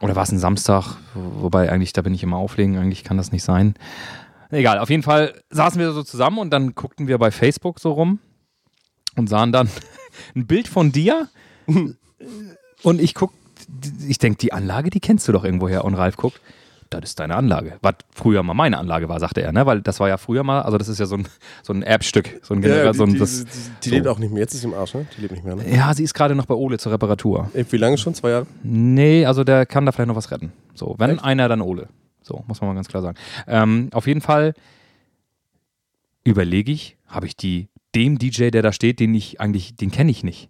[0.00, 0.96] oder war es ein Samstag?
[1.14, 3.74] Wo- Wobei eigentlich, da bin ich immer auflegen, eigentlich kann das nicht sein.
[4.50, 7.92] Egal, auf jeden Fall saßen wir so zusammen und dann guckten wir bei Facebook so
[7.92, 8.18] rum
[9.16, 9.68] und sahen dann
[10.34, 11.28] ein Bild von dir
[12.82, 13.32] und ich guck,
[14.06, 16.40] ich denke, die Anlage, die kennst du doch irgendwoher und Ralf guckt,
[16.90, 17.74] das ist deine Anlage.
[17.82, 19.64] Was früher mal meine Anlage war, sagte er, ne?
[19.64, 21.28] Weil das war ja früher mal, also das ist ja so ein,
[21.62, 23.50] so ein Erbstück, so ein General, die, so ein, das, die,
[23.84, 23.94] die so.
[23.94, 24.40] lebt auch nicht mehr.
[24.40, 25.06] Jetzt ist sie im Arsch, ne?
[25.16, 25.72] Die lebt nicht mehr, ne?
[25.72, 27.48] ja, sie ist gerade noch bei Ole zur Reparatur.
[27.54, 28.14] Wie lange schon?
[28.14, 28.46] Zwei Jahre?
[28.64, 30.52] Nee, also der kann da vielleicht noch was retten.
[30.74, 31.24] So, wenn Echt?
[31.24, 31.88] einer, dann Ole.
[32.30, 33.18] So, muss man mal ganz klar sagen.
[33.48, 34.54] Ähm, auf jeden Fall
[36.22, 40.12] überlege ich, habe ich die, dem DJ, der da steht, den ich eigentlich, den kenne
[40.12, 40.48] ich nicht.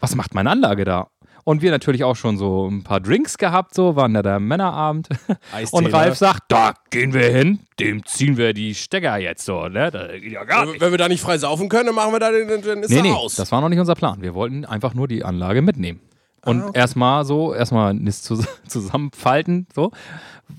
[0.00, 1.08] Was macht meine Anlage da?
[1.44, 5.08] Und wir natürlich auch schon so ein paar Drinks gehabt, so waren da der Männerabend.
[5.54, 5.92] Eistee, Und ne?
[5.92, 9.92] Ralf sagt, da gehen wir hin, dem ziehen wir die Stecker jetzt so, ne?
[10.28, 10.80] Ja nicht.
[10.80, 13.02] Wenn wir da nicht frei saufen können, dann machen wir da den, den- ist Nee,
[13.02, 13.36] nee, raus.
[13.36, 14.22] das war noch nicht unser Plan.
[14.22, 16.00] Wir wollten einfach nur die Anlage mitnehmen.
[16.46, 16.78] Und Ah, okay.
[16.78, 17.94] erstmal so, erstmal
[18.68, 19.90] zusammenfalten, so,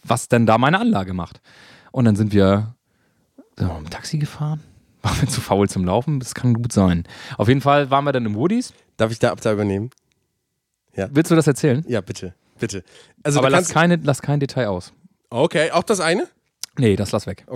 [0.04, 1.41] was denn da meine Anlage macht.
[1.91, 2.76] Und dann sind wir
[3.58, 4.62] sind wir mit dem Taxi gefahren.
[5.02, 6.19] Waren wir zu faul zum Laufen?
[6.19, 7.04] Das kann gut sein.
[7.38, 8.73] Auf jeden Fall waren wir dann im Woodies.
[8.97, 9.89] Darf ich da ab da übernehmen?
[10.93, 11.86] Willst du das erzählen?
[11.88, 12.34] Ja, bitte.
[12.60, 12.84] Bitte.
[13.23, 14.91] Also, Aber lass, keine, lass kein Detail aus.
[15.30, 16.28] okay, auch das eine?
[16.77, 17.45] Nee, das lass weg.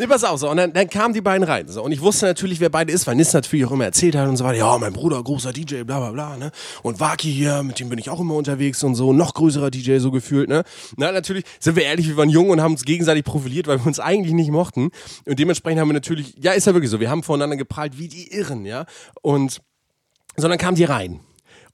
[0.00, 0.48] Nee, pass auf, so.
[0.48, 1.66] Und dann, dann kamen die beiden rein.
[1.66, 1.82] So.
[1.82, 4.36] Und ich wusste natürlich, wer beide ist, weil Nis natürlich auch immer erzählt hat und
[4.36, 4.58] so weiter.
[4.58, 6.52] Ja, mein Bruder, großer DJ, bla, bla, bla, ne?
[6.84, 9.12] Und Waki hier, mit dem bin ich auch immer unterwegs und so.
[9.12, 10.62] Noch größerer DJ, so gefühlt, ne?
[10.96, 13.86] Na, natürlich, sind wir ehrlich, wir waren jung und haben uns gegenseitig profiliert, weil wir
[13.88, 14.90] uns eigentlich nicht mochten.
[15.26, 17.00] Und dementsprechend haben wir natürlich, ja, ist ja wirklich so.
[17.00, 18.86] Wir haben voneinander geprallt wie die Irren, ja?
[19.20, 19.60] Und,
[20.36, 21.18] sondern kamen die rein.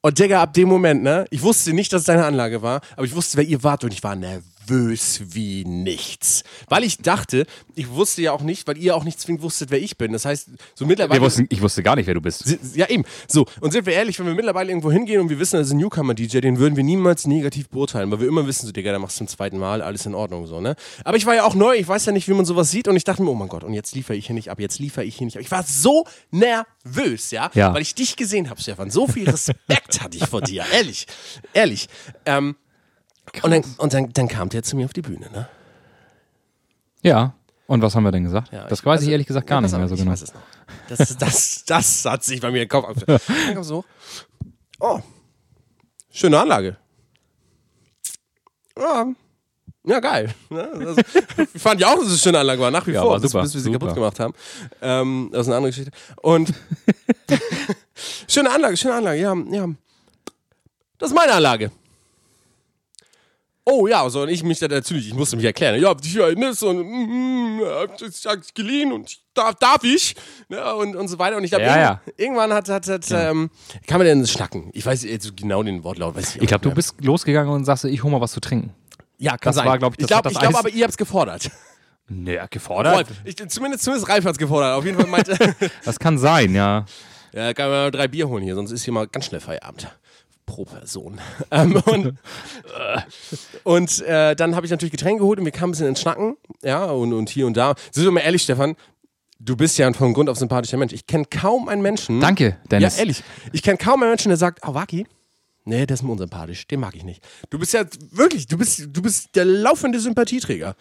[0.01, 1.27] Und Digga, ab dem Moment, ne?
[1.29, 3.93] Ich wusste nicht, dass es deine Anlage war, aber ich wusste, wer ihr wart und
[3.93, 6.43] ich war nervös wie nichts.
[6.69, 9.81] Weil ich dachte, ich wusste ja auch nicht, weil ihr auch nicht zwingend wusstet, wer
[9.81, 10.13] ich bin.
[10.13, 11.21] Das heißt, so mittlerweile.
[11.21, 12.45] Wussten, ich wusste gar nicht, wer du bist.
[12.75, 13.05] Ja, eben.
[13.29, 15.73] So, und sind wir ehrlich, wenn wir mittlerweile irgendwo hingehen und wir wissen, das ist
[15.73, 18.99] ein Newcomer-DJ, den würden wir niemals negativ beurteilen, weil wir immer wissen, so, Digga, der
[18.99, 20.77] machst du zum zweiten Mal, alles in Ordnung, so, ne?
[21.05, 22.97] Aber ich war ja auch neu, ich weiß ja nicht, wie man sowas sieht und
[22.97, 25.05] ich dachte mir, oh mein Gott, und jetzt liefere ich hier nicht ab, jetzt liefere
[25.05, 25.43] ich hier nicht ab.
[25.43, 27.73] Ich war so nervös, ja, Ja.
[27.75, 28.91] weil ich dich gesehen habe, Stefan.
[28.91, 31.07] So viel Respekt hatte ich vor dir, ehrlich,
[31.53, 31.89] ehrlich.
[32.27, 32.57] Ähm,
[33.43, 35.49] und dann, und dann, dann kam der zu mir auf die Bühne, ne?
[37.03, 37.35] Ja.
[37.67, 38.53] Und was haben wir denn gesagt?
[38.53, 40.13] Ja, das weiß ich ehrlich gesagt gar Ja, nicht mehr so ich genau.
[40.13, 40.41] weiß es noch.
[40.89, 43.23] Das, das, das hat sich bei mir im Kopf abgespielt.
[43.55, 43.83] Dann.
[44.81, 45.01] Oh,
[46.11, 46.77] schöne Anlage.
[48.79, 49.07] Ja,
[49.87, 50.35] Ja, geil.
[50.51, 50.97] Also,
[51.55, 53.31] ich fand ja auch, dass es eine schöne Anlage war, nach wie Ja, vor, bis,
[53.31, 53.79] super, bis wir sie super.
[53.79, 54.35] kaputt gemacht haben.
[54.83, 55.91] Ähm, das ist eine andere Geschichte.
[56.21, 56.53] Und
[58.29, 59.69] schöne Anlage, schöne Anlage, ja, ja.
[60.99, 61.71] Das ist meine Anlage.
[63.67, 65.81] Oh ja, so und ich mich da natürlich, ich musste mich erklären.
[65.81, 67.61] Ja, hier ist und mm,
[68.03, 70.15] ich geliehen und ich darf, darf ich
[70.51, 71.39] ne, und, und so weiter.
[71.39, 72.13] Und ich glaube, Ja, irgendwann, ja.
[72.25, 73.51] irgendwann hat, hat, hat ähm,
[73.87, 74.69] kann man denn schnacken?
[74.75, 77.85] Ich weiß jetzt genau den Wortlaut, weiß ich, Ich glaube, du bist losgegangen und sagst,
[77.87, 78.75] ich hol mal was zu trinken.
[79.19, 79.67] ja, kann das sein.
[79.67, 81.51] war, glaub ich, ich das glaube, ich glaube, Eis- aber ihr habt es gefordert.
[82.07, 82.95] Naja, gefordert?
[82.97, 84.77] Rolf, ich, zumindest, zumindest Ralf hat es gefordert.
[84.77, 85.39] Auf jeden Fall meinte,
[85.87, 86.85] Das kann sein, ja.
[87.33, 89.89] ja, kann man mal drei Bier holen hier, sonst ist hier mal ganz schnell Feierabend.
[90.47, 91.21] Pro Person.
[91.51, 93.01] Ähm, und äh,
[93.65, 96.37] und äh, dann habe ich natürlich Getränke geholt und wir kamen ein bisschen ins Schnacken.
[96.63, 97.75] Ja, und, und hier und da.
[97.93, 98.77] Sind wir mal ehrlich, Stefan,
[99.39, 100.93] du bist ja von Grund auf sympathischer Mensch.
[100.93, 102.21] Ich kenne kaum einen Menschen.
[102.21, 102.99] Danke, Ja, Dennis.
[102.99, 103.23] ehrlich.
[103.53, 105.07] Ich kenne kaum einen Menschen, der sagt, oh, Waki,
[105.65, 107.23] nee, der ist mir unsympathisch, den mag ich nicht.
[107.51, 110.75] Du bist ja wirklich, du bist, du bist der laufende Sympathieträger.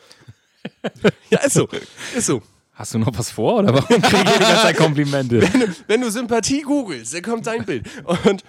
[1.30, 1.67] ja, ist so.
[2.15, 2.41] Ist so.
[2.73, 5.41] Hast du noch was vor oder warum kriege ich die ganze Zeit Komplimente?
[5.88, 7.86] Wenn du Sympathie googelst, dann kommt dein Bild.
[8.26, 8.43] Und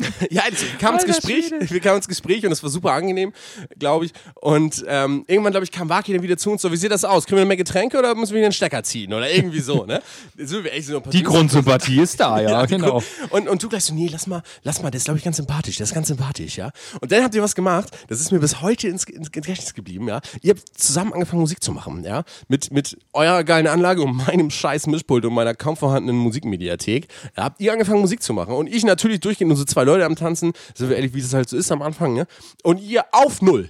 [0.30, 1.70] ja, wir kamen ins Gespräch, Schwede.
[1.70, 3.32] wir kamen ins Gespräch und es war super angenehm,
[3.78, 4.12] glaube ich.
[4.34, 7.04] Und ähm, irgendwann, glaube ich, kam Waki dann wieder zu uns so, wie sieht das
[7.04, 7.26] aus?
[7.26, 9.12] Kriegen wir mehr Getränke oder müssen wir wieder einen Stecker ziehen?
[9.12, 10.02] Oder irgendwie so, ne?
[10.72, 13.02] Echt so Die Grundsympathie ist da, ja, die genau.
[13.30, 15.36] Und, und du gleich so, nee, lass mal, lass mal, der ist, glaube ich, ganz
[15.36, 16.70] sympathisch, der ist ganz sympathisch, ja.
[17.00, 20.08] Und dann habt ihr was gemacht, das ist mir bis heute ins, ins Gedächtnis geblieben,
[20.08, 20.20] ja.
[20.42, 22.24] Ihr habt zusammen angefangen, Musik zu machen, ja.
[22.48, 27.08] Mit, mit eurer geilen Anlage und meinem scheiß Mischpult und meiner kaum vorhandenen Musikmediathek.
[27.36, 28.54] Ja, habt ihr angefangen, Musik zu machen.
[28.54, 31.48] Und ich natürlich durchgehend, unsere zwei Leute am Tanzen, sind wir ehrlich, wie das halt
[31.48, 32.26] so ist am Anfang, ne.
[32.62, 33.68] Und ihr auf Null.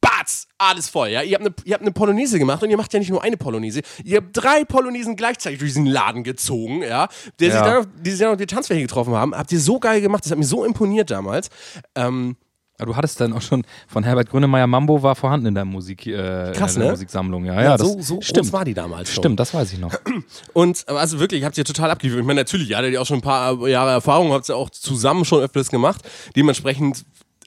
[0.00, 1.22] Batz, alles voll, ja.
[1.22, 3.38] Ihr habt, eine, ihr habt eine Polonaise gemacht und ihr macht ja nicht nur eine
[3.38, 3.80] Polonaise.
[4.04, 7.08] Ihr habt drei Polonaisen gleichzeitig durch diesen Laden gezogen, ja.
[7.40, 7.64] Der sich Ja.
[7.64, 9.34] dann auf, die sich dann auf die Tanzfläche getroffen haben.
[9.34, 11.48] Habt ihr so geil gemacht, das hat mir so imponiert damals.
[11.94, 12.36] Ähm,
[12.78, 16.06] Aber du hattest dann auch schon von Herbert Grönemeyer Mambo war vorhanden in der Musik,
[16.06, 16.92] äh, Krass, in der ne?
[16.92, 17.62] Musiksammlung, ja.
[17.62, 18.46] Ja, das so, so stimmt.
[18.46, 19.22] groß war die damals schon.
[19.22, 19.94] Stimmt, das weiß ich noch.
[20.52, 22.20] Und also wirklich, habt ihr total abgeliefert.
[22.20, 24.70] Ich meine, natürlich, ihr hattet ja auch schon ein paar Jahre Erfahrung, habt ihr auch
[24.70, 26.02] zusammen schon öfters gemacht.
[26.34, 27.04] Dementsprechend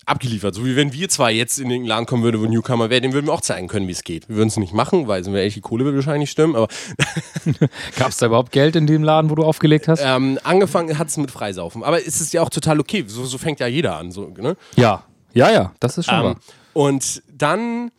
[0.07, 0.55] abgeliefert.
[0.55, 3.13] So wie wenn wir zwei jetzt in den Laden kommen würden, wo Newcomer wäre, dem
[3.13, 4.29] würden wir auch zeigen können, wie es geht.
[4.29, 6.67] Wir würden es nicht machen, weil sind wir ehrlich, die Kohle würde wahrscheinlich stimmen, aber
[7.97, 10.01] Gab es da überhaupt Geld in dem Laden, wo du aufgelegt hast?
[10.03, 11.83] ähm, angefangen hat es mit Freisaufen.
[11.83, 13.03] Aber es ist ja auch total okay.
[13.07, 14.11] So, so fängt ja jeder an.
[14.11, 14.55] So, ne?
[14.77, 15.03] Ja.
[15.37, 16.35] Ja, ja, das ist schon Ähm, wahr.
[16.73, 17.91] und dann,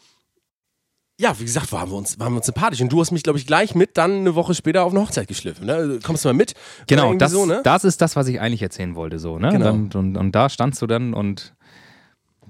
[1.21, 2.81] ja, wie gesagt, waren wir uns, waren wir uns sympathisch.
[2.81, 5.27] Und du hast mich, glaube ich, gleich mit dann eine Woche später auf eine Hochzeit
[5.29, 5.67] geschliffen.
[5.67, 5.99] Ne?
[6.03, 6.55] Kommst du mal mit?
[6.87, 7.61] Genau, das, so, ne?
[7.65, 9.19] das ist das, was ich eigentlich erzählen wollte.
[9.19, 9.51] So, ne?
[9.51, 9.65] Genau.
[9.65, 11.55] Dann, und, und da standst du dann und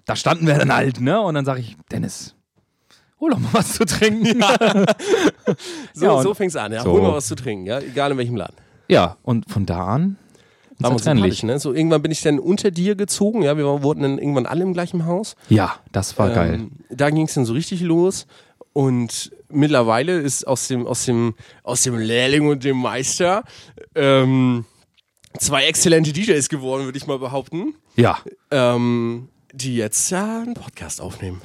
[0.07, 1.21] da standen wir dann halt, ne?
[1.21, 2.35] Und dann sage ich, Dennis,
[3.21, 4.41] hol doch mal was zu trinken.
[4.41, 4.57] Ja,
[5.95, 6.73] So, Ja, und- so fängt's an.
[6.73, 6.83] Ja.
[6.83, 6.93] so.
[6.93, 7.79] Hol mal was zu trinken, ja?
[7.81, 8.57] egal in welchem Laden.
[9.23, 10.17] und von da an
[10.79, 11.41] Unzertrennlich.
[11.41, 11.59] sympathisch, ne?
[11.59, 13.43] So, irgendwann bin ich dann unter dir gezogen.
[13.43, 15.35] Ja, wir wurden dann irgendwann alle im gleichen Haus.
[15.49, 16.55] Ja, das war geil.
[16.55, 18.27] Ähm, da ging es dann so richtig los.
[18.73, 23.43] Und mittlerweile ist aus dem, aus dem, aus dem Lehrling und dem Meister
[23.95, 24.65] ähm,
[25.39, 27.75] zwei exzellente DJs geworden, würde ich mal behaupten.
[27.97, 28.19] Ja,
[28.51, 31.41] ähm, die jetzt ja einen Podcast aufnehmen.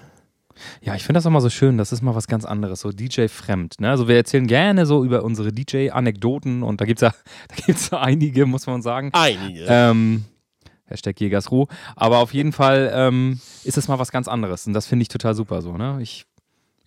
[0.81, 2.91] Ja, ich finde das auch mal so schön, das ist mal was ganz anderes, so
[2.91, 3.79] DJ-fremd.
[3.79, 3.89] Ne?
[3.89, 7.13] Also wir erzählen gerne so über unsere DJ-Anekdoten und da gibt es ja,
[7.47, 9.09] da gibt's ja einige, muss man sagen.
[9.13, 9.65] Einige.
[9.67, 10.25] Ähm,
[10.85, 11.67] Hashtag Jägersruh.
[11.95, 15.09] Aber auf jeden Fall ähm, ist es mal was ganz anderes und das finde ich
[15.09, 15.77] total super so.
[15.77, 15.99] Ne?
[16.01, 16.25] Ich,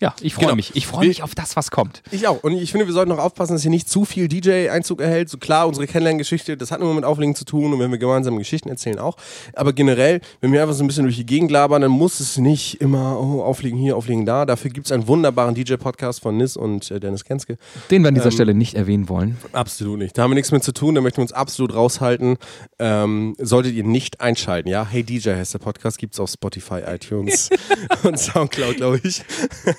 [0.00, 0.56] ja, ich freue Genau.
[0.56, 0.72] mich.
[0.74, 2.02] Ich freue mich auf das, was kommt.
[2.11, 2.42] Ich auch.
[2.44, 5.30] Und ich finde, wir sollten noch aufpassen, dass hier nicht zu viel DJ-Einzug erhält.
[5.30, 8.37] So klar, unsere Kennenlerngeschichte, das hat nur mit Auflegen zu tun und wenn wir gemeinsam
[8.37, 9.16] Geschichten erzählen auch.
[9.54, 12.37] Aber generell, wenn wir einfach so ein bisschen durch die Gegend labern, dann muss es
[12.37, 14.44] nicht immer oh, Auflegen hier, Auflegen da.
[14.44, 17.56] Dafür gibt es einen wunderbaren DJ-Podcast von Nis und äh, Dennis Kenske.
[17.90, 19.38] Den wir an dieser Ähm, Stelle nicht erwähnen wollen.
[19.52, 20.18] Absolut nicht.
[20.18, 22.37] Da haben wir nichts mit zu tun, da möchten wir uns absolut raushalten.
[22.78, 24.87] Ähm, solltet ihr nicht einschalten, ja?
[24.87, 27.48] Hey DJ heißt der Podcast, gibt's auf Spotify, iTunes
[28.02, 29.22] und Soundcloud, glaube ich.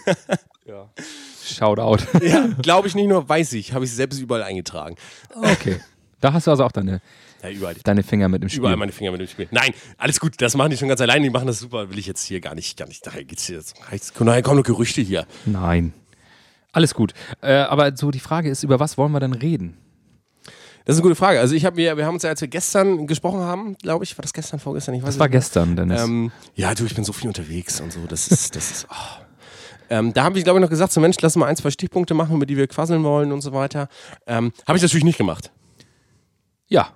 [1.46, 2.04] Shoutout.
[2.22, 4.96] Ja, glaube ich nicht nur, weiß ich, habe ich selbst überall eingetragen.
[5.34, 5.80] Okay.
[6.20, 7.02] Da hast du also auch deine,
[7.44, 7.76] Ja, überall.
[7.84, 8.60] deine Finger mit im Spiel.
[8.60, 9.48] Überall meine Finger mit dem Spiel.
[9.52, 12.08] Nein, alles gut, das machen die schon ganz alleine, die machen das super, will ich
[12.08, 13.62] jetzt hier gar nicht, gar nicht, daher geht's hier.
[14.20, 15.26] Nachher kommen nur Gerüchte hier.
[15.46, 15.94] Nein.
[16.74, 17.14] Alles gut.
[17.42, 19.78] Äh, aber so die Frage ist, über was wollen wir denn reden?
[20.86, 21.40] Das ist eine gute Frage.
[21.40, 24.18] Also ich habe wir, wir haben uns ja, als wir gestern gesprochen haben, glaube ich,
[24.18, 25.34] war das gestern, vorgestern, ich weiß Das war nicht.
[25.34, 26.02] gestern, Dennis.
[26.02, 28.00] Ähm, ja, du, ich bin so viel unterwegs und so.
[28.08, 28.88] Das ist, das ist.
[29.20, 29.24] Oh.
[29.90, 32.14] Ähm, da habe ich, glaube ich, noch gesagt, so Mensch, lass mal ein, zwei Stichpunkte
[32.14, 33.88] machen, über die wir quasseln wollen und so weiter.
[34.26, 35.52] Ähm, habe ich natürlich nicht gemacht.
[36.68, 36.90] ja,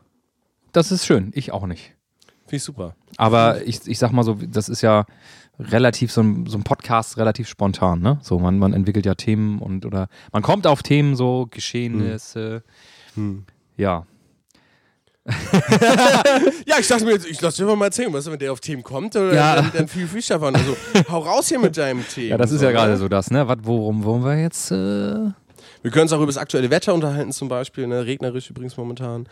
[0.73, 1.31] das ist schön.
[1.35, 1.93] Ich auch nicht.
[2.45, 2.95] Finde ich super.
[3.17, 5.05] Aber ich, ich sag mal so, das ist ja
[5.59, 8.19] relativ so ein, so ein Podcast relativ spontan, ne?
[8.21, 12.63] So, man, man entwickelt ja Themen und oder man kommt auf Themen, so Geschehnisse.
[13.77, 14.05] Ja.
[16.65, 18.81] ja, ich dachte mir, jetzt, ich lass dir mal erzählen, was, wenn der auf Themen
[18.83, 19.55] kommt, oder Ja.
[19.55, 20.55] dann, dann viel, viel Stefan.
[20.55, 20.75] Also,
[21.09, 22.29] hau raus hier mit deinem Thema.
[22.29, 23.47] Ja, das ist ja gerade so das, ne?
[23.47, 24.71] Was, worum wollen wir jetzt?
[24.71, 24.75] Äh
[25.83, 28.05] Wir können uns auch über das aktuelle Wetter unterhalten, zum Beispiel, ne?
[28.05, 29.27] regnerisch übrigens momentan.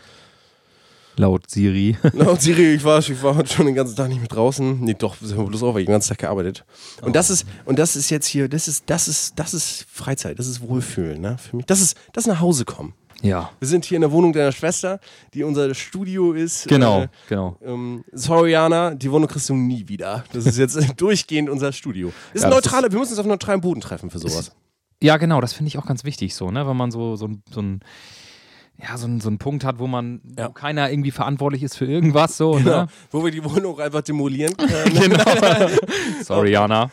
[1.17, 1.97] laut Siri.
[2.13, 4.79] Laut Siri, ich war, ich war heute schon den ganzen Tag nicht mit draußen.
[4.81, 6.65] Nee, doch, sind wir bloß auf, weil ich den ganzen Tag gearbeitet.
[7.01, 10.37] Und das ist, und das ist jetzt hier, das ist, das ist, das ist Freizeit,
[10.39, 11.37] das ist Wohlfühlen, ne?
[11.37, 11.65] Für mich.
[11.65, 12.93] Das ist, das ist nach Hause kommen.
[13.21, 13.49] Ja.
[13.59, 14.99] Wir sind hier in der Wohnung deiner Schwester,
[15.33, 16.67] die unser Studio ist.
[16.67, 17.57] Genau, Äh, genau.
[17.63, 20.23] ähm, sorry, Jana, die Wohnung kriegst du nie wieder.
[20.33, 22.11] Das ist jetzt durchgehend unser Studio.
[22.33, 24.51] Ist Ja, neutrale, wir müssen uns auf neutralem Boden treffen für sowas.
[25.01, 26.67] Ja, genau, das finde ich auch ganz wichtig so, ne?
[26.67, 27.79] Wenn man so, so, so ein
[28.81, 30.47] ja, so, ein- so einen Punkt hat, wo man Ja.
[30.47, 32.83] wo keiner irgendwie verantwortlich ist für irgendwas so, Genau.
[32.83, 32.87] ne?
[33.11, 35.17] Wo wir die Wohnung einfach demolieren können.
[36.23, 36.89] Sorry, Jana.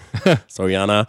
[0.49, 1.07] Sorry, Jana.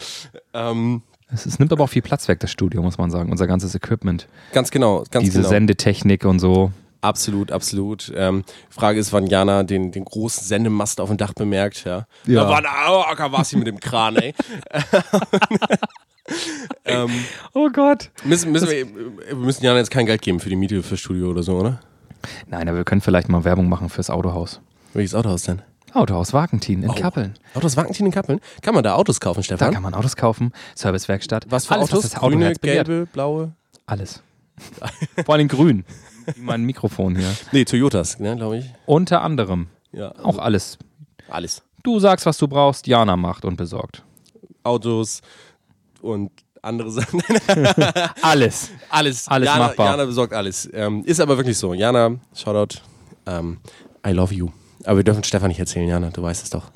[0.53, 3.31] Ähm, Es, es nimmt aber auch viel Platz weg, das Studio, muss man sagen.
[3.31, 4.27] Unser ganzes Equipment.
[4.53, 5.49] ganz genau, ganz Diese genau.
[5.49, 6.71] Sendetechnik und so.
[7.01, 8.11] Absolut, absolut.
[8.15, 11.83] Ähm, Frage ist, wann Jana den, den großen Sendemast auf dem Dach bemerkt.
[11.85, 12.07] Ja.
[12.25, 12.43] Ja.
[12.43, 14.33] Da war da, oh, war sie mit dem Kran, ey.
[16.85, 17.09] ähm,
[17.53, 18.09] Oh Gott.
[18.23, 21.29] müssen, müssen wir, wir müssen Jana jetzt kein Geld geben für die Miete fürs Studio
[21.29, 21.79] oder so, oder?
[22.47, 24.59] Nein, aber wir können vielleicht mal Werbung machen fürs Autohaus.
[24.93, 25.61] Welches Autohaus denn?
[25.93, 26.89] Autohaus Wagentin Oh.
[26.93, 27.33] in Kappeln.
[27.53, 28.39] Autos Wagentin in Kappeln?
[28.61, 29.73] Kann man da Autos kaufen, Da Stefan?
[29.73, 31.45] kann man Autos kaufen, Servicewerkstatt.
[31.49, 32.03] Was für alles, Autos?
[32.05, 33.53] Was das Auto Grüne, gelbe, blaue?
[33.85, 34.21] Alles.
[35.25, 35.85] Vor allem grün.
[36.35, 37.31] Wie mein Mikrofon hier.
[37.51, 38.65] Nee, Toyotas, ne, glaube ich.
[38.85, 39.67] Unter anderem.
[39.93, 40.77] Ja, Auch alles.
[41.29, 41.61] alles.
[41.83, 44.03] Du sagst, was du brauchst, Jana macht und besorgt.
[44.63, 45.21] Autos
[46.01, 47.21] und andere Sachen.
[48.21, 48.71] Alles.
[48.89, 49.27] alles.
[49.29, 49.91] Alles Jana, machbar.
[49.91, 50.69] Jana besorgt alles.
[50.73, 51.73] Ähm, ist aber wirklich so.
[51.73, 52.79] Jana, Shoutout.
[53.25, 53.59] Ähm,
[54.05, 54.49] I love you.
[54.83, 56.71] Aber wir dürfen Stefan nicht erzählen, Jana, du weißt es doch.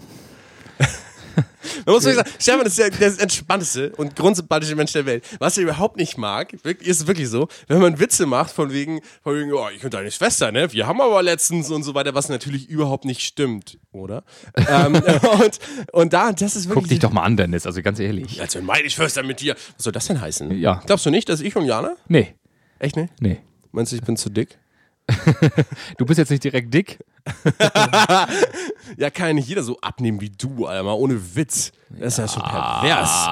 [1.85, 5.23] Man muss wirklich sagen, Stefan ist der, der entspannteste und grundsympathische Mensch der Welt.
[5.39, 9.35] Was er überhaupt nicht mag, ist wirklich so, wenn man Witze macht von wegen, von
[9.35, 10.71] wegen, oh, ich und deine Schwester, ne?
[10.73, 14.23] Wir haben aber letztens und so weiter, was natürlich überhaupt nicht stimmt, oder?
[14.67, 15.59] ähm, und,
[15.91, 16.83] und da, das ist wirklich.
[16.83, 18.41] Guck dich doch mal an, Dennis, also ganz ehrlich.
[18.41, 19.55] Als wenn meine Schwester mit dir.
[19.75, 20.51] Was soll das denn heißen?
[20.59, 20.81] Ja.
[20.85, 21.95] Glaubst du nicht, dass ich und Jana?
[22.07, 22.35] Nee,
[22.81, 23.09] Echt, ne?
[23.19, 23.37] nee.
[23.71, 24.57] Meinst du, ich bin zu dick?
[25.97, 26.99] Du bist jetzt nicht direkt dick.
[28.97, 31.71] Ja, kann ja nicht jeder so abnehmen wie du, Alter, mal ohne Witz.
[31.89, 33.27] Das ist ja schon pervers.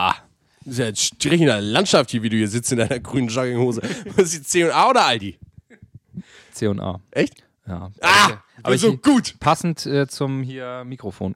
[0.65, 2.99] Das ist ja ein Strich in der Landschaft hier, wie du hier sitzt in deiner
[2.99, 3.81] grünen Jogginghose.
[4.15, 5.39] Was ist die C&A oder Aldi?
[6.51, 6.99] C und A.
[7.11, 7.43] Echt?
[7.67, 7.91] Ja.
[8.01, 9.35] Ah, aber so gut.
[9.39, 11.35] passend äh, zum hier Mikrofon.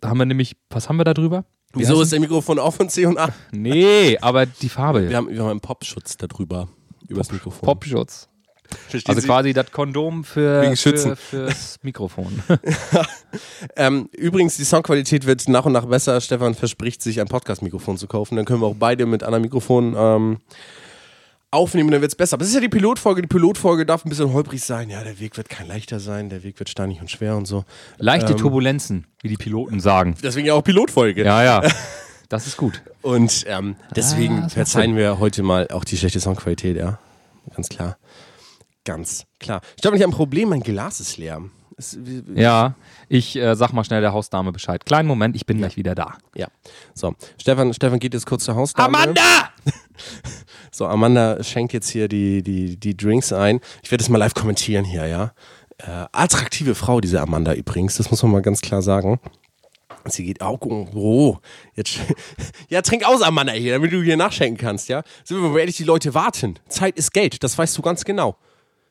[0.00, 1.44] Da haben wir nämlich, was haben wir da drüber?
[1.72, 3.28] Wie Wieso ist der Mikrofon auch von C&A?
[3.52, 5.08] Nee, aber die Farbe.
[5.08, 6.68] Wir haben, wir haben einen Popschutz da drüber.
[7.08, 7.66] Übers Mikrofon.
[7.66, 8.28] Popschutz.
[8.88, 9.26] Verstehen Also Sie?
[9.26, 12.42] quasi das Kondom für, für fürs Mikrofon.
[13.76, 16.20] Ähm, übrigens, die Soundqualität wird nach und nach besser.
[16.20, 18.36] Stefan verspricht sich, ein Podcast-Mikrofon zu kaufen.
[18.36, 20.38] Dann können wir auch beide mit anderen Mikrofonen ähm,
[21.50, 22.34] aufnehmen, dann wird es besser.
[22.34, 23.22] Aber es ist ja die Pilotfolge.
[23.22, 24.88] Die Pilotfolge darf ein bisschen holprig sein.
[24.90, 26.28] Ja, der Weg wird kein leichter sein.
[26.28, 27.64] Der Weg wird steinig und schwer und so.
[27.98, 28.38] Leichte Ähm.
[28.38, 30.16] Turbulenzen, wie die Piloten sagen.
[30.22, 31.24] Deswegen ja auch Pilotfolge.
[31.24, 31.62] Ja, ja.
[32.28, 32.82] Das ist gut.
[33.02, 36.98] Und ähm, deswegen Ah, verzeihen wir heute mal auch die schlechte Soundqualität, ja.
[37.54, 37.98] Ganz klar.
[38.86, 39.60] Ganz klar.
[39.78, 41.42] Stefan, ich habe ein Problem, mein Glas ist leer.
[41.76, 41.98] Es,
[42.34, 42.74] Ja,
[43.08, 44.86] ich äh, sag mal schnell der Hausdame Bescheid.
[44.86, 46.16] Kleinen Moment, ich bin gleich wieder da.
[46.34, 46.46] ja.
[46.94, 48.96] So, Stefan, Stefan geht jetzt kurz zur Hausdame.
[50.70, 53.60] So, Amanda schenkt jetzt hier die, die, die Drinks ein.
[53.82, 55.32] Ich werde das mal live kommentieren hier, ja.
[55.78, 59.18] Äh, attraktive Frau, diese Amanda übrigens, das muss man mal ganz klar sagen.
[60.04, 61.38] Sie geht auch, oh,
[61.74, 61.98] jetzt,
[62.68, 65.02] ja, trink aus, Amanda, hier, damit du hier nachschenken kannst, ja.
[65.24, 66.58] Sind wir mal ehrlich, die Leute warten.
[66.68, 68.36] Zeit ist Geld, das weißt du ganz genau.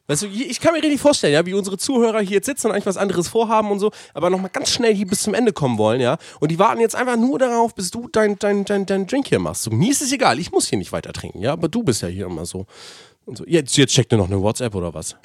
[0.08, 2.74] Weißt du, ich kann mir richtig vorstellen, ja, wie unsere Zuhörer hier jetzt sitzen und
[2.74, 5.80] eigentlich was anderes vorhaben und so, aber nochmal ganz schnell hier bis zum Ende kommen
[5.80, 6.18] wollen, ja.
[6.40, 9.40] Und die warten jetzt einfach nur darauf, bis du dein, dein, dein, dein Drink hier
[9.40, 9.64] machst.
[9.64, 12.04] So, mir ist es egal, ich muss hier nicht weiter trinken, ja, aber du bist
[12.04, 12.68] ja hier immer so.
[13.26, 13.46] Und so.
[13.48, 15.16] Jetzt, jetzt checkt ihr noch eine WhatsApp oder was?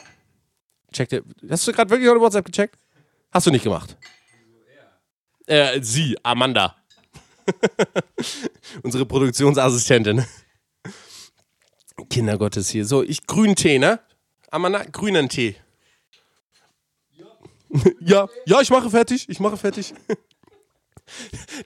[0.93, 2.77] Checkt ihr, hast du gerade wirklich noch eine WhatsApp gecheckt?
[3.31, 3.97] Hast du nicht gemacht?
[5.47, 6.77] Äh, sie, Amanda.
[8.83, 10.25] Unsere Produktionsassistentin.
[12.09, 12.87] Kindergottes hier.
[12.87, 14.01] So, ich grünen Tee, ne?
[14.51, 15.57] Amanda, grünen Tee.
[18.01, 19.29] Ja, ja, ich mache fertig.
[19.29, 19.95] Ich mache fertig.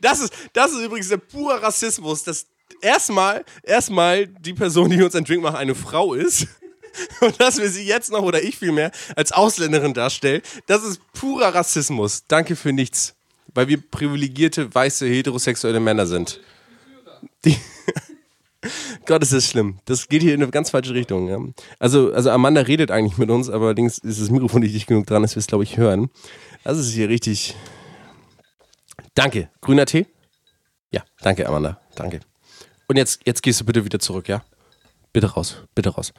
[0.01, 2.47] Das ist, das ist übrigens der pure Rassismus, dass
[2.81, 6.47] erstmal, erstmal die Person, die uns einen Drink macht, eine Frau ist.
[7.21, 11.55] Und dass wir sie jetzt noch oder ich vielmehr als Ausländerin darstellen, das ist purer
[11.55, 12.25] Rassismus.
[12.27, 13.15] Danke für nichts.
[13.53, 16.41] Weil wir privilegierte, weiße, heterosexuelle Männer sind.
[17.45, 17.59] Die
[19.07, 19.79] Gott, ist das schlimm.
[19.85, 21.29] Das geht hier in eine ganz falsche Richtung.
[21.29, 21.39] Ja.
[21.79, 25.07] Also, also Amanda redet eigentlich mit uns, aber allerdings ist das Mikrofon nicht dicht genug
[25.07, 26.11] dran, dass wir es, glaube ich, hören.
[26.63, 27.55] Das ist hier richtig.
[29.15, 29.51] Danke.
[29.61, 30.07] Grüner Tee?
[30.91, 31.81] Ja, danke, Amanda.
[31.95, 32.21] Danke.
[32.89, 34.45] Und jetzt, jetzt gehst du bitte wieder zurück, ja?
[35.13, 35.57] Bitte raus.
[35.75, 36.13] Bitte raus.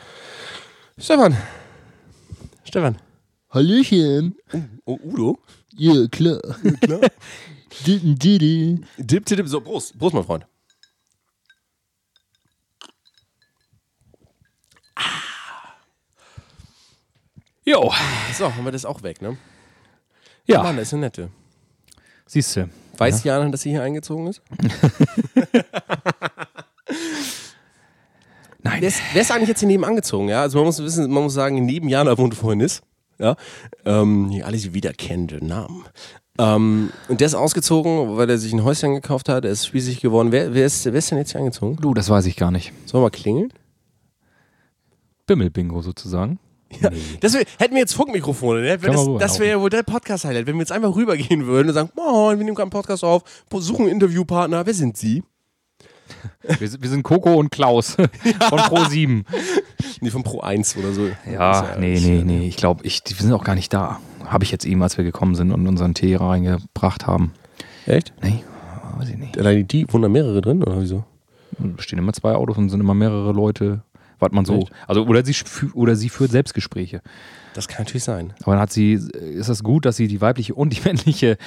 [0.97, 1.37] Stefan.
[2.63, 2.97] Stefan.
[3.49, 4.35] Hallöchen.
[4.85, 5.39] Oh, Udo?
[5.77, 6.39] Ja, klar.
[6.81, 7.01] Klar.
[7.85, 8.81] Ditten, diddy.
[8.97, 9.97] Dip, dip, so, Prost.
[9.97, 10.45] Prost, mein Freund.
[17.65, 17.91] Jo.
[18.33, 19.37] So, haben wir das auch weg, ne?
[20.45, 21.29] Ja, Mann, das ist eine nette.
[22.27, 22.69] siehst du.
[22.97, 24.41] Weiß Jana, dass sie hier eingezogen ist?
[28.61, 28.81] Nein.
[28.81, 30.29] Wer ist, wer ist eigentlich jetzt hier nebenan gezogen?
[30.29, 30.41] Ja?
[30.41, 32.83] Also man muss wissen, man muss sagen, neben Jana wohnt vorhin ist.
[33.17, 33.35] Ja?
[33.83, 35.83] Ähm, die alle sie wiederkennende Namen.
[36.37, 39.45] Ähm, und der ist ausgezogen, weil er sich ein Häuschen gekauft hat.
[39.45, 40.31] Er ist schließlich geworden.
[40.31, 41.77] Wer, wer, ist, wer ist denn jetzt hier eingezogen?
[41.77, 42.71] Du, das weiß ich gar nicht.
[42.85, 43.51] Sollen wir mal klingeln?
[45.27, 46.39] Bimmelbingo sozusagen.
[46.81, 46.89] Ja,
[47.21, 48.77] das wär, hätten wir jetzt Funkmikrofone, ne?
[48.77, 51.73] Kann Das, das wäre ja wohl der Podcast-Highlight, wenn wir jetzt einfach rübergehen würden und
[51.73, 55.23] sagen, moin, wir nehmen gerade einen Podcast auf, suchen einen Interviewpartner, wer sind Sie?
[56.59, 57.91] Wir, sind- wir sind Coco und Klaus
[58.49, 59.23] von Pro7.
[60.01, 61.07] Nee, von Pro 1 oder so.
[61.31, 62.47] Ja, ist nee, nee, ja- nee.
[62.47, 63.99] Ich glaube, ich, wir sind auch gar nicht da.
[64.25, 67.31] Habe ich jetzt eben, als wir gekommen sind und unseren Tee reingebracht haben.
[67.87, 68.13] Echt?
[68.21, 68.43] Nee,
[68.99, 69.37] weiß ich nicht.
[69.37, 71.05] Allein die, wohnen da mehrere drin, oder wieso?
[71.57, 73.81] Da stehen immer zwei Autos und sind immer mehrere Leute.
[74.19, 74.67] Was man so.
[74.87, 75.35] Also, oder sie,
[75.73, 77.01] oder sie führt Selbstgespräche.
[77.55, 78.33] Das kann natürlich sein.
[78.43, 81.37] Aber dann hat sie, ist das gut, dass sie die weibliche und die männliche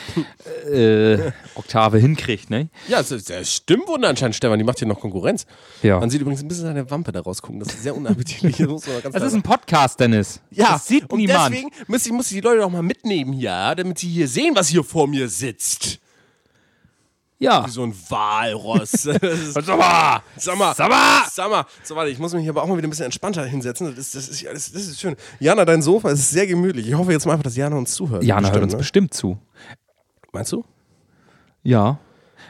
[0.73, 2.71] äh, Oktave hinkriegt, ne?
[2.89, 5.45] Ja, das, das Stimmwunder anscheinend, Stefan, die macht hier noch Konkurrenz.
[5.83, 6.01] Ja.
[6.01, 8.57] Man sieht übrigens ein bisschen seine Wampe da rausgucken, das ist sehr unappetitlich.
[8.69, 10.41] Das Das ist ein Podcast, Dennis.
[10.51, 11.53] Ja, das sieht und niemand.
[11.53, 14.55] deswegen muss ich, muss ich die Leute doch mal mitnehmen hier, damit sie hier sehen,
[14.55, 16.01] was hier vor mir sitzt.
[17.39, 17.65] Ja.
[17.67, 18.91] Wie so ein Walross.
[19.03, 20.23] Sag mal!
[21.31, 21.65] sag mal.
[21.85, 23.95] So, warte, ich muss mich aber auch mal wieder ein bisschen entspannter hinsetzen.
[23.95, 25.17] Das ist, das ist, das, ist schön.
[25.39, 26.89] Jana, dein Sofa ist sehr gemütlich.
[26.89, 28.25] Ich hoffe jetzt mal einfach, dass Jana uns zuhört.
[28.25, 28.79] Jana hört uns ne?
[28.79, 29.39] bestimmt zu.
[30.33, 30.65] Meinst du?
[31.63, 31.99] Ja.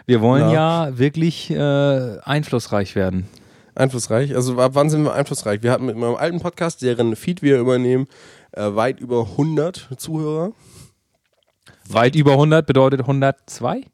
[0.07, 0.87] Wir wollen Ja.
[0.87, 3.29] ja, wirklich äh, einflussreich werden.
[3.75, 4.35] Einflussreich.
[4.35, 5.63] Also ab wann sind wir einflussreich?
[5.63, 8.07] Wir hatten mit meinem alten Podcast, deren Feed wir übernehmen,
[8.53, 10.53] äh, weit über 100 Zuhörer.
[11.89, 13.85] Weit über 100 bedeutet 102?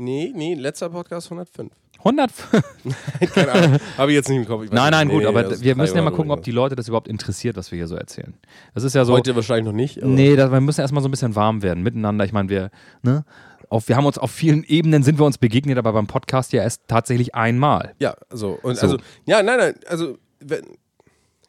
[0.00, 1.70] Nee, nee, letzter Podcast 105.
[1.98, 2.32] 100?
[3.34, 3.78] Keine Ahnung.
[3.98, 4.64] Habe ich jetzt nicht im Kopf.
[4.70, 5.14] Nein, nein, nicht.
[5.14, 7.70] gut, Nee, aber wir müssen ja mal gucken, ob die Leute das überhaupt interessiert, was
[7.70, 8.32] wir hier so erzählen.
[8.72, 9.12] Das ist ja so.
[9.12, 10.02] Heute wahrscheinlich noch nicht.
[10.02, 12.24] Nee, das, wir müssen erstmal so ein bisschen warm werden miteinander.
[12.24, 12.70] Ich meine, wir,
[13.02, 13.26] ne,
[13.68, 16.62] auf, wir haben uns auf vielen Ebenen sind wir uns begegnet, aber beim Podcast ja
[16.62, 17.94] erst tatsächlich einmal.
[17.98, 18.86] Ja, also, und So.
[18.86, 20.62] also, ja, nein, nein, also, wenn,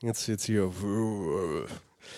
[0.01, 0.69] jetzt, jetzt hier,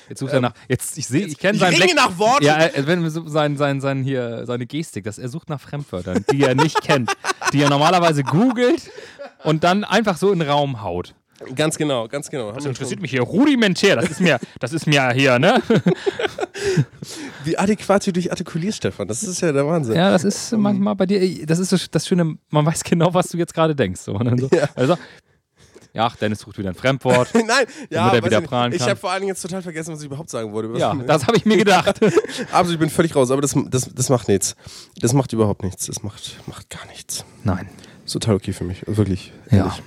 [0.10, 1.95] Jetzt sucht er nach, jetzt, ich sehe, ich kenne ich seinen Blick.
[1.95, 2.43] nach Worten.
[2.45, 6.43] Ja, äh, wenn sein, sein, sein hier, seine Gestik, dass er sucht nach Fremdwörtern, die
[6.43, 7.12] er nicht kennt,
[7.53, 8.89] die er normalerweise googelt
[9.43, 11.13] und dann einfach so in den Raum haut.
[11.56, 12.47] Ganz genau, ganz genau.
[12.49, 13.97] Haben Das interessiert mich hier rudimentär.
[13.97, 15.62] Das ist mir, das ist mir hier, ne?
[17.43, 19.95] Wie adäquat du dich artikulierst, Stefan, das ist ja der Wahnsinn.
[19.95, 23.38] Ja, das ist manchmal bei dir, das ist das Schöne, man weiß genau, was du
[23.38, 24.01] jetzt gerade denkst.
[24.01, 24.13] So.
[24.13, 24.69] Und dann so, Ja.
[24.75, 24.95] also,
[25.93, 27.29] ja, ach, Dennis sucht wieder ein Fremdwort.
[27.34, 27.45] Nein,
[27.89, 28.49] ja, Damit er wieder ich nicht.
[28.49, 28.89] prahlen ich kann.
[28.89, 30.79] habe vor allen Dingen jetzt total vergessen, was ich überhaupt sagen wollte.
[30.79, 31.99] Ja, das habe ich mir gedacht.
[32.51, 34.56] Absolut, ich bin völlig raus, aber das, das, das macht nichts.
[34.99, 35.86] Das macht überhaupt nichts.
[35.86, 37.25] Das macht, macht gar nichts.
[37.43, 37.69] Nein.
[38.06, 39.32] Ist total okay für mich, wirklich.
[39.51, 39.58] Ja.
[39.58, 39.84] ehrlich.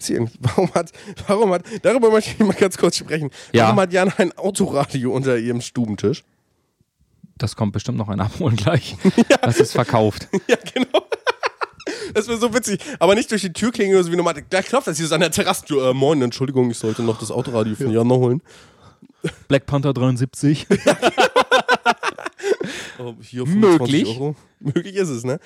[0.40, 0.92] Warum hat,
[1.26, 3.30] warum hat, darüber möchte ich mal ganz kurz sprechen.
[3.52, 3.64] Ja.
[3.64, 6.22] Warum hat Jana ein Autoradio unter ihrem Stubentisch?
[7.36, 8.96] Das kommt bestimmt noch ein Abholen gleich.
[9.42, 10.28] Das ist verkauft.
[10.48, 11.07] Ja, genau.
[12.14, 12.80] Das wäre so witzig.
[12.98, 14.34] Aber nicht durch die Tür klingen oder so wie normal.
[14.48, 15.90] Gleich klopft das hier so an der Terrassentür.
[15.90, 18.42] Äh, moin, Entschuldigung, ich sollte noch das Autoradio von Jana holen.
[19.48, 20.66] Black Panther 73.
[23.00, 24.08] Oh, hier Möglich.
[24.08, 24.34] Euro.
[24.58, 25.38] Möglich ist es, ne?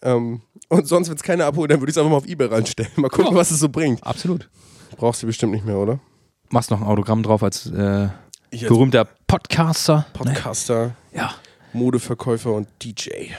[0.00, 2.46] Ähm, und sonst, wenn es keiner abholt, dann würde ich es einfach mal auf Ebay
[2.46, 2.90] reinstellen.
[2.96, 3.38] Mal gucken, Ja.
[3.38, 4.02] was es so bringt.
[4.02, 4.48] Absolut.
[4.96, 6.00] Brauchst du bestimmt nicht mehr, oder?
[6.48, 8.08] Machst noch ein Autogramm drauf als äh,
[8.52, 10.06] als berühmter Podcaster.
[10.14, 11.34] Podcaster, Ja.
[11.74, 13.32] Modeverkäufer und DJ.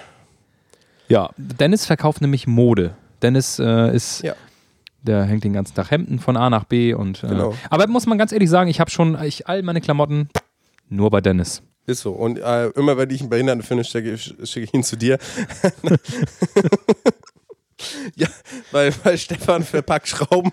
[1.07, 2.95] Ja, Dennis verkauft nämlich Mode.
[3.21, 4.33] Dennis äh, ist, Ja.
[5.01, 7.23] der hängt den ganzen Tag Hemden von A nach B und.
[7.23, 7.55] Äh, Genau.
[7.69, 10.29] Aber muss man ganz ehrlich sagen, ich habe schon ich, all meine Klamotten
[10.89, 11.61] nur bei Dennis.
[11.87, 12.11] Ist so.
[12.13, 15.17] Und äh, immer wenn ich einen Behinderten finde, schicke, schicke ich ihn zu dir.
[18.15, 18.27] ja,
[18.71, 20.51] weil, weil Stefan verpackt Schrauben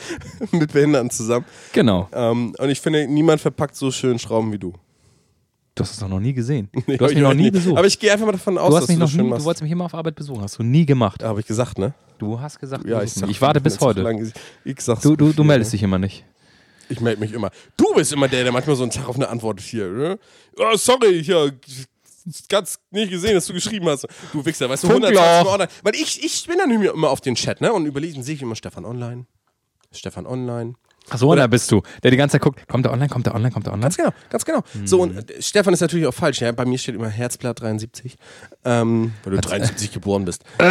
[0.52, 1.44] mit Behinderten zusammen.
[1.72, 2.08] Genau.
[2.12, 4.74] Ähm, und ich finde, niemand verpackt so schön Schrauben wie du.
[5.74, 6.68] Du hast es doch noch nie gesehen.
[6.86, 7.78] Nee, Du hast mich ich noch nie besucht.
[7.78, 9.20] Aber ich gehe einfach mal davon aus, du hast dass mich du noch das schön
[9.22, 9.44] nie, du machst.
[9.46, 10.42] wolltest mich immer auf Arbeit besuchen.
[10.42, 11.22] Hast du nie gemacht.
[11.22, 11.94] Ja, habe ich gesagt, ne?
[12.18, 14.02] Du hast gesagt, Ja, du ich, sag, ich warte bis heute.
[14.04, 14.38] gesagt.
[14.64, 15.76] Ich sag's Du, du, du meldest ne?
[15.78, 16.24] dich immer nicht.
[16.90, 17.50] Ich melde mich immer.
[17.78, 19.88] Du bist immer der, der manchmal so einen Tag auf eine Antwort hier.
[19.88, 20.18] Ne?
[20.58, 21.54] Oh, sorry, ich habe
[22.50, 24.06] ganz nicht gesehen, dass du geschrieben hast.
[24.32, 25.08] Du Wichser, weißt du, Funkloch.
[25.08, 25.70] 120 Mal online.
[25.82, 27.72] Weil ich, ich bin dann immer auf den Chat, ne?
[27.72, 29.24] Und überlege, dann sehe ich immer Stefan online.
[29.90, 30.74] Stefan online.
[31.10, 31.82] Ach so, da bist du.
[32.02, 33.82] Der die ganze Zeit guckt, kommt der online, kommt der online, kommt der online?
[33.90, 34.62] Ganz genau, ganz genau.
[34.84, 36.40] So, und äh, Stefan ist natürlich auch falsch.
[36.40, 36.52] Ja?
[36.52, 38.16] Bei mir steht immer Herzblatt 73.
[38.64, 40.44] Ähm, weil du 73 geboren bist.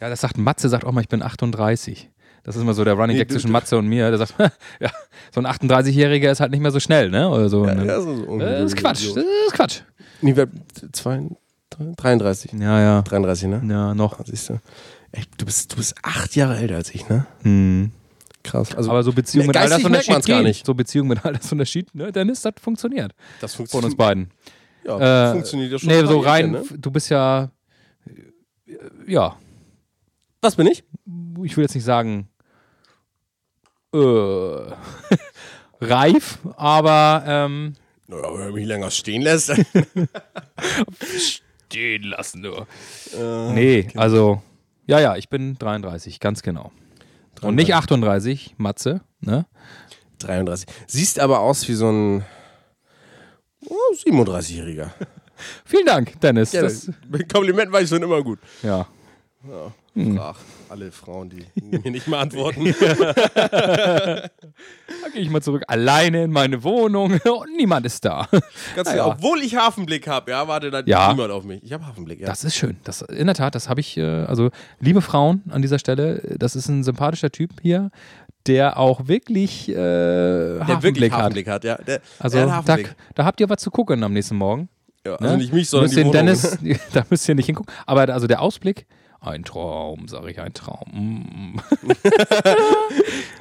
[0.00, 2.08] Ja, das sagt Matze, sagt auch mal, ich bin 38.
[2.42, 4.08] Das ist immer so der Running Nee, Gag du- zwischen Matze und mir.
[4.08, 4.34] Der sagt,
[4.80, 4.90] ja,
[5.34, 7.28] so ein 38-Jähriger ist halt nicht mehr so schnell, ne?
[7.28, 7.66] Oder so.
[7.66, 7.86] Ja, Ne?
[7.86, 9.08] ja, so, so das ist Quatsch.
[9.08, 9.80] Das ist Quatsch.
[10.22, 10.48] Nee, wer,
[10.92, 11.20] zwei,
[11.68, 12.52] drei- 33.
[12.54, 13.02] Ja, ja.
[13.02, 13.62] 33, ne?
[13.68, 14.18] Ja, noch.
[14.20, 14.58] Ah, Siehst du.
[15.12, 17.26] Ey, du, bist, du bist acht Jahre älter als ich, ne?
[17.42, 17.90] Hm.
[18.42, 18.74] Krass.
[18.74, 20.64] Also, Aber so Beziehung mit Altersunterschied gar nicht.
[20.64, 22.10] So Beziehung mit Altersunterschied, ne?
[22.10, 23.12] Dennis, das funktioniert.
[23.40, 23.98] das Von uns funktioniert.
[23.98, 24.30] beiden.
[24.84, 25.88] Ja, Äh, funktioniert ja schon.
[25.88, 26.64] Nee, so rein, Ne?
[26.78, 27.50] du bist ja,
[28.06, 28.72] äh,
[29.06, 29.36] ja,
[30.40, 30.82] Was bin ich?
[31.44, 32.28] ich will jetzt nicht sagen,
[33.94, 33.98] äh,
[35.82, 37.74] reif, aber ähm,
[38.06, 39.52] Naja, wenn er mich länger stehen lässt.
[41.68, 42.66] stehen lassen nur.
[43.16, 44.42] Äh, Nee, also,
[44.86, 46.72] ja, ja, ich bin 33, ganz genau.
[47.42, 49.46] Und nicht 38, Matze, ne?
[50.18, 50.68] 33.
[50.86, 52.24] Siehst aber aus wie so ein
[53.66, 53.74] oh,
[54.06, 54.90] 37-Jähriger.
[55.64, 56.52] Vielen Dank, Dennis.
[56.52, 58.38] Ja, das, mit Kompliment war ich schon immer gut.
[58.62, 59.72] ja.
[60.16, 60.36] Frag
[60.68, 61.44] alle Frauen, die
[61.82, 62.74] mir nicht mehr antworten.
[65.02, 68.28] Da gehe ich mal zurück, alleine in meine Wohnung und niemand ist da.
[68.76, 68.94] Ganz Ah, genau.
[68.94, 69.06] ja.
[69.06, 71.10] Obwohl ich Hafenblick habe, ja, warte, da Ja.
[71.12, 71.62] niemand auf mich.
[71.62, 72.26] Ich habe Hafenblick, ja.
[72.26, 72.76] Das ist schön.
[72.84, 76.54] Das, in der Tat, das habe ich, äh, also liebe Frauen an dieser Stelle, das
[76.56, 77.90] ist ein sympathischer Typ hier,
[78.46, 81.20] der auch wirklich äh, der Hafenblick wirklich hat.
[81.22, 81.76] Hafenblick hat, ja.
[81.76, 82.76] Der, Also der hat da,
[83.14, 84.68] da habt ihr was zu gucken am nächsten Morgen.
[85.06, 85.18] Ja, Ne?
[85.20, 86.10] also nicht mich, sondern müsst die.
[86.10, 86.58] Dennis,
[86.92, 87.72] da müsst ihr nicht hingucken.
[87.86, 88.86] Aber also der Ausblick,
[89.20, 90.88] ein Traum, sage ich, ein Traum.
[90.92, 91.60] Mm.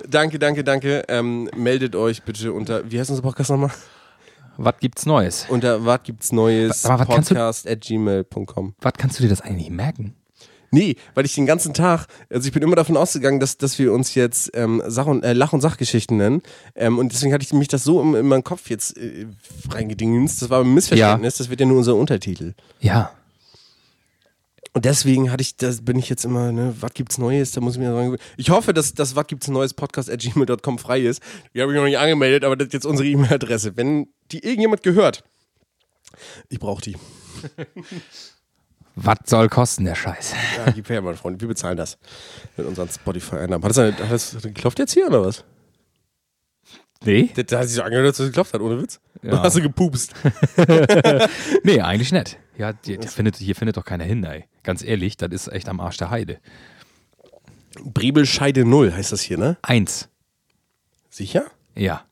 [0.08, 1.04] Danke, danke, danke.
[1.08, 3.72] Ähm, meldet euch bitte unter, wie heißt unser Podcast nochmal?
[4.58, 5.46] Was gibt's Neues?
[5.50, 6.86] Unter was gibt's Neues?
[6.86, 8.74] Aber was kannst du- Podcast at gmail.com.
[8.82, 10.16] Was kannst du dir das eigentlich merken?
[10.72, 13.92] Nee, weil ich den ganzen Tag, also ich bin immer davon ausgegangen, dass, dass wir
[13.92, 16.44] uns jetzt ähm, Sach- und, äh, Lach- und Sachgeschichten nennen.
[16.76, 19.26] Ähm, und deswegen hatte ich mich das so in, in meinen Kopf jetzt äh,
[19.72, 20.42] reingedingst.
[20.44, 22.54] Das war ein Missverständnis, das wird ja nur unser Untertitel.
[22.82, 23.12] Ja.
[24.74, 27.52] Und deswegen hatte ich, das bin ich jetzt immer, ne, was gibt's Neues?
[27.54, 30.78] Da muss ich mir sagen, ich hoffe, dass das was gibt's Neues Podcast at gmail.com
[30.78, 31.22] frei ist.
[31.54, 33.76] Die habe ich noch nicht angemeldet, aber das ist jetzt unsere E-Mail-Adresse.
[33.78, 35.24] Wenn die irgendjemand gehört,
[36.50, 36.98] ich brauche die.
[38.96, 40.34] Was soll kosten, der Scheiß?
[40.58, 41.40] Ja, gib her, mein Freund.
[41.40, 41.98] Wir bezahlen das
[42.58, 43.64] mit unseren Spotify-Einnahmen.
[43.64, 45.46] Hat das, eine- hat das geklopft jetzt hier oder was?
[47.06, 47.30] Nee?
[47.34, 49.00] Da hat sich so angehört, dass es geklopft hat, ohne Witz.
[49.22, 49.32] Ja.
[49.34, 50.14] Oder hast du gepupst?
[51.64, 52.38] Nee, eigentlich nicht.
[52.60, 54.46] Ja, die, die findet, hier findet doch keiner hin, ey.
[54.64, 56.40] Ganz ehrlich, das ist echt am Arsch der Heide.
[57.84, 59.58] Brebelscheide Null heißt das hier, ne?
[59.62, 60.10] Eins.
[61.10, 61.46] Sicher?
[61.76, 62.06] Ja.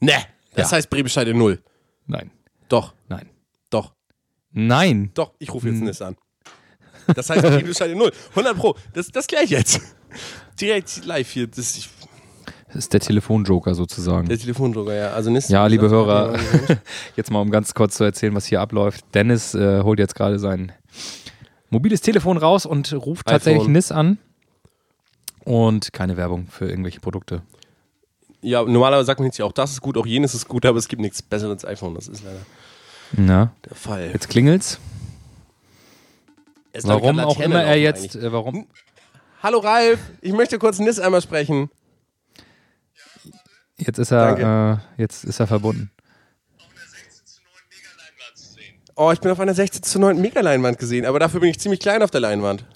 [0.00, 0.14] Ne.
[0.54, 0.78] Das Ja.
[0.78, 1.62] heißt Brebelscheide Null.
[2.06, 2.30] Nein.
[2.68, 3.28] Doch, Nein.
[3.68, 3.92] doch,
[4.50, 5.10] Nein.
[5.14, 5.34] doch.
[5.38, 5.80] Ich rufe jetzt.
[5.82, 6.16] Nis an.
[7.14, 8.12] Das heißt Brebelscheide Null.
[8.30, 8.76] 100 Pro.
[8.94, 9.80] Das, das kläre ich jetzt.
[10.60, 11.46] Direkt live hier.
[11.46, 11.88] Das ist
[12.72, 14.28] Das ist der Telefonjoker sozusagen.
[14.28, 15.10] der Telefondrucker, ja.
[15.10, 16.38] Also Nis, Ja, liebe Hörer,
[17.16, 19.04] jetzt mal um ganz kurz zu erzählen, was hier abläuft.
[19.12, 20.72] Dennis äh, holt jetzt gerade sein
[21.70, 23.72] mobiles Telefon raus und ruft tatsächlich iPhone.
[23.72, 24.18] NIS an.
[25.44, 27.42] Und keine Werbung für irgendwelche Produkte.
[28.42, 30.78] Ja, normalerweise sagt man jetzt ja auch, das ist gut, auch jenes ist gut, aber
[30.78, 31.94] es gibt nichts Besseres als iPhone.
[31.94, 32.40] Das ist leider
[33.12, 34.10] Na, der Fall.
[34.12, 34.78] jetzt klingelt's.
[36.84, 38.66] Warum auch immer er jetzt, äh, warum?
[39.42, 41.70] Hallo Ralf, ich möchte kurz Nis einmal sprechen.
[43.80, 45.90] Jetzt ist er, äh, jetzt ist er verbunden.
[48.94, 51.80] Oh, ich bin auf einer 16 zu 9 Mega-Leinwand gesehen, aber dafür bin ich ziemlich
[51.80, 52.66] klein auf der Leinwand.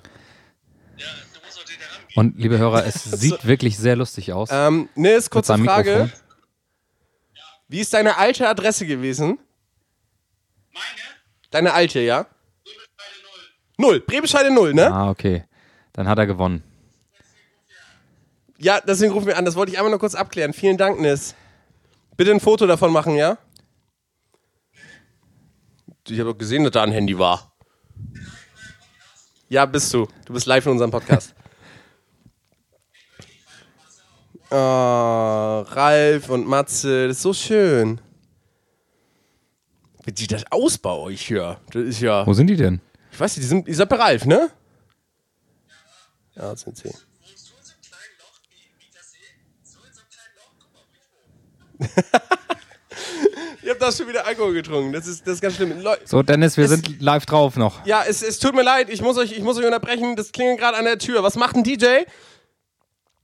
[2.17, 4.49] Und liebe Hörer, es sieht wirklich sehr lustig aus.
[4.53, 5.91] Ähm, Nis, kurze seinem Frage.
[5.91, 6.13] Mikrofon.
[7.69, 9.39] Wie ist deine alte Adresse gewesen?
[10.73, 10.85] Meine?
[11.51, 12.27] Deine alte, ja?
[13.77, 14.01] Null.
[14.01, 14.93] Brebescheide Null, ne?
[14.93, 15.45] Ah, okay.
[15.93, 16.63] Dann hat er gewonnen.
[18.65, 19.45] Ja, deswegen rufen wir an.
[19.45, 20.55] Das wollte ich einmal nur kurz abklären.
[20.55, 21.35] Vielen Dank, Nis.
[22.17, 23.37] Bitte ein Foto davon machen, ja?
[26.09, 27.55] Ich habe doch gesehen, dass da ein Handy war.
[29.51, 30.09] Ja, bist du.
[30.25, 31.35] Du bist live in unserem Podcast.
[34.51, 38.01] Oh, Ralf und Matze, das ist so schön.
[40.05, 41.61] Wie sieht das aus bei euch hier?
[41.71, 42.27] Das ist ja.
[42.27, 42.81] Wo sind die denn?
[43.13, 44.49] Ich weiß nicht, die sind, ihr seid bei Ralf, ne?
[46.35, 46.91] Ja, sind sie.
[53.63, 54.93] Ich hab da schon wieder Alkohol getrunken.
[54.93, 55.81] Das ist, das ist ganz schlimm.
[55.81, 57.85] Leu So, Dennis, wir Es- sind live drauf noch.
[57.87, 58.91] ja, es, es tut mir leid.
[58.91, 60.17] Ich muss euch, ich muss euch unterbrechen.
[60.17, 61.23] Das klingelt gerade an der Tür.
[61.23, 61.87] Was macht ein DJ?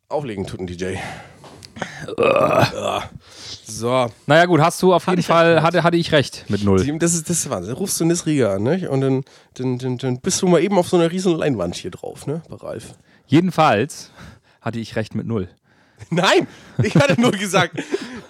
[0.09, 0.97] Auflegen tut ein DJ.
[2.19, 3.03] Ugh.
[3.65, 4.11] So.
[4.27, 5.63] Naja, gut, hast du auf jeden Fall, gehört.
[5.63, 6.85] hatte, hatte ich recht mit null.
[6.99, 7.75] Das ist, das ist Wahnsinn.
[7.75, 8.91] Rufst du Nis Rieger an, ne?
[8.91, 9.25] Und dann,
[9.55, 12.43] dann, dann, dann bist du mal eben auf so einer riesen Leinwand hier drauf, ne?
[12.49, 12.95] Bei Ralf.
[13.27, 14.11] Jedenfalls
[14.61, 15.49] hatte ich recht mit null.
[16.11, 16.47] Nein,
[16.83, 17.77] ich hatte nur gesagt,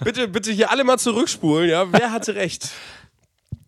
[0.02, 1.86] bitte, bitte hier alle mal zurückspulen, ja?
[1.92, 2.70] Wer hatte recht?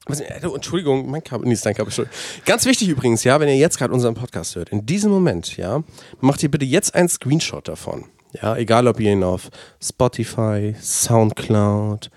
[0.08, 2.08] Äh, Entschuldigung, mein Kabel, nee, ist dein Kabel.
[2.44, 5.82] Ganz wichtig übrigens, ja, wenn ihr jetzt gerade unseren Podcast hört, in diesem Moment, ja,
[6.20, 8.06] macht ihr bitte jetzt einen Screenshot davon.
[8.40, 9.50] Ja, egal ob ihr ihn auf
[9.80, 12.10] Spotify, Soundcloud,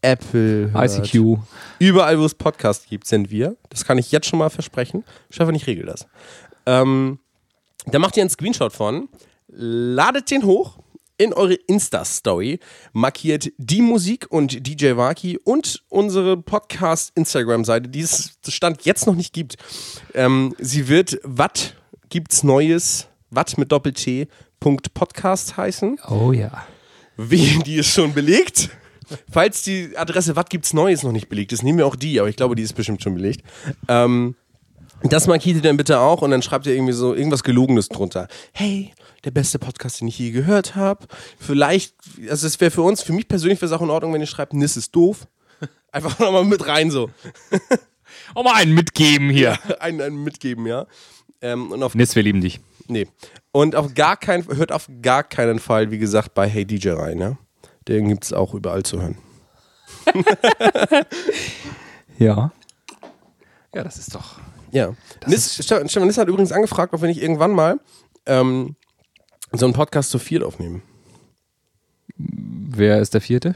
[0.00, 0.98] Apple, hört.
[0.98, 1.38] ICQ.
[1.78, 3.56] Überall, wo es Podcasts gibt, sind wir.
[3.70, 5.04] Das kann ich jetzt schon mal versprechen.
[5.30, 6.06] Stefan, ich regel das.
[6.64, 7.18] Ähm,
[7.86, 9.08] da macht ihr einen Screenshot von,
[9.48, 10.78] ladet den hoch
[11.18, 12.58] in eure Insta-Story,
[12.92, 19.32] markiert die Musik und DJ Waki und unsere Podcast-Instagram-Seite, die es Stand jetzt noch nicht
[19.32, 19.56] gibt.
[20.14, 21.74] Ähm, sie wird Watt
[22.08, 24.28] gibt's Neues, Watt mit Doppel-T,
[24.60, 25.98] Punkt Podcast heißen.
[26.08, 26.66] Oh ja.
[27.16, 28.70] Wie, die ist schon belegt.
[29.30, 32.28] Falls die Adresse Was gibt's Neues noch nicht belegt ist, nehmen wir auch die, aber
[32.28, 33.42] ich glaube, die ist bestimmt schon belegt.
[33.88, 34.34] Ähm,
[35.02, 38.28] das markiert ihr dann bitte auch und dann schreibt ihr irgendwie so irgendwas Gelogenes drunter.
[38.52, 38.92] Hey,
[39.24, 41.06] der beste Podcast, den ich je gehört habe.
[41.38, 41.94] Vielleicht,
[42.28, 44.26] also es wäre für uns, für mich persönlich wäre es auch in Ordnung, wenn ihr
[44.26, 45.26] schreibt, Nis ist doof.
[45.92, 47.10] Einfach nochmal mit rein so.
[48.34, 49.58] Auch mal einen mitgeben hier.
[49.80, 50.86] einen, einen mitgeben, ja.
[51.40, 52.60] Ähm, und auf Nis, wir lieben dich.
[52.88, 53.08] Nee.
[53.52, 57.18] Und auf gar keinen, hört auf gar keinen Fall, wie gesagt, bei Hey DJ rein,
[57.18, 57.36] ja.
[57.88, 59.18] Den gibt es auch überall zu hören.
[62.18, 62.52] Ja.
[63.74, 64.40] Ja, das ist doch.
[64.76, 64.92] Ja.
[65.26, 67.80] Nis, Stefan Nis hat übrigens angefragt, ob wir nicht irgendwann mal
[68.26, 68.76] ähm,
[69.52, 70.82] so einen Podcast zu viert aufnehmen.
[72.18, 73.54] Wer ist der vierte?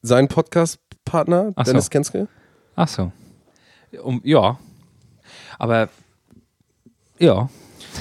[0.00, 1.72] Sein Podcast-Partner, Ach so.
[1.72, 2.28] Dennis Kenske.
[2.76, 3.12] Ach so.
[4.02, 4.58] Um, ja.
[5.58, 5.90] Aber.
[7.18, 7.50] Ja.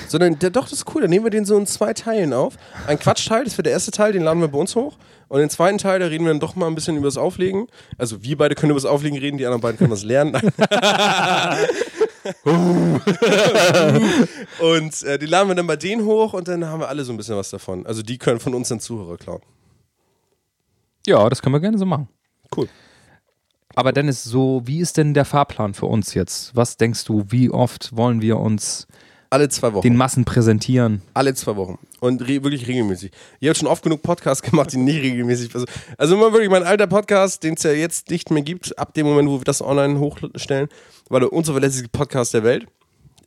[0.07, 1.01] Sondern, der, doch, das ist cool.
[1.01, 2.55] Dann nehmen wir den so in zwei Teilen auf.
[2.87, 4.97] Ein Quatschteil, das wird der erste Teil, den laden wir bei uns hoch.
[5.27, 7.67] Und den zweiten Teil, da reden wir dann doch mal ein bisschen über das Auflegen.
[7.97, 10.33] Also wir beide können über das Auflegen reden, die anderen beiden können was lernen.
[14.59, 17.11] und äh, die laden wir dann bei denen hoch und dann haben wir alle so
[17.13, 17.85] ein bisschen was davon.
[17.85, 19.41] Also die können von uns dann Zuhörer klauen.
[21.05, 22.07] Ja, das können wir gerne so machen.
[22.55, 22.69] Cool.
[23.75, 26.55] Aber Dennis, so, wie ist denn der Fahrplan für uns jetzt?
[26.55, 28.87] Was denkst du, wie oft wollen wir uns
[29.33, 29.81] Alle zwei Wochen.
[29.81, 31.01] den Massen präsentieren?
[31.15, 31.79] Alle zwei Wochen.
[31.99, 33.09] Und re wirklich regelmäßig.
[33.39, 35.55] Ihr habt schon oft genug Podcasts gemacht, die nicht regelmäßig.
[35.55, 35.65] Also,
[35.97, 39.07] also immer wirklich mein alter Podcast, den es ja jetzt nicht mehr gibt, ab dem
[39.07, 40.69] Moment, wo wir das online hochstellen,
[41.09, 42.67] war der unzuverlässigste Podcast der Welt.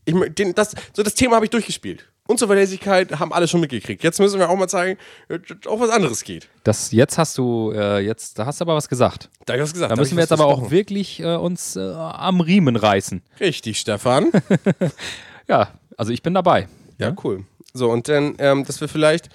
[0.04, 2.06] Ich, den, das, so das Thema habe ich durchgespielt.
[2.28, 4.04] Unzuverlässigkeit haben alle schon mitgekriegt.
[4.04, 6.48] Jetzt müssen wir auch mal zeigen, dass auch was anderes geht.
[6.62, 9.28] Das, jetzt hast du, äh, jetzt, da hast du aber was gesagt.
[9.44, 9.90] Da habe ich was gesagt.
[9.90, 13.22] Da hab müssen wir jetzt aber auch wirklich äh, uns äh, am Riemen reißen.
[13.40, 14.30] Richtig, Stefan.
[15.48, 16.68] Ja, also ich bin dabei.
[16.98, 17.44] Ja, cool.
[17.74, 19.28] So, und dann, ähm, dass wir vielleicht.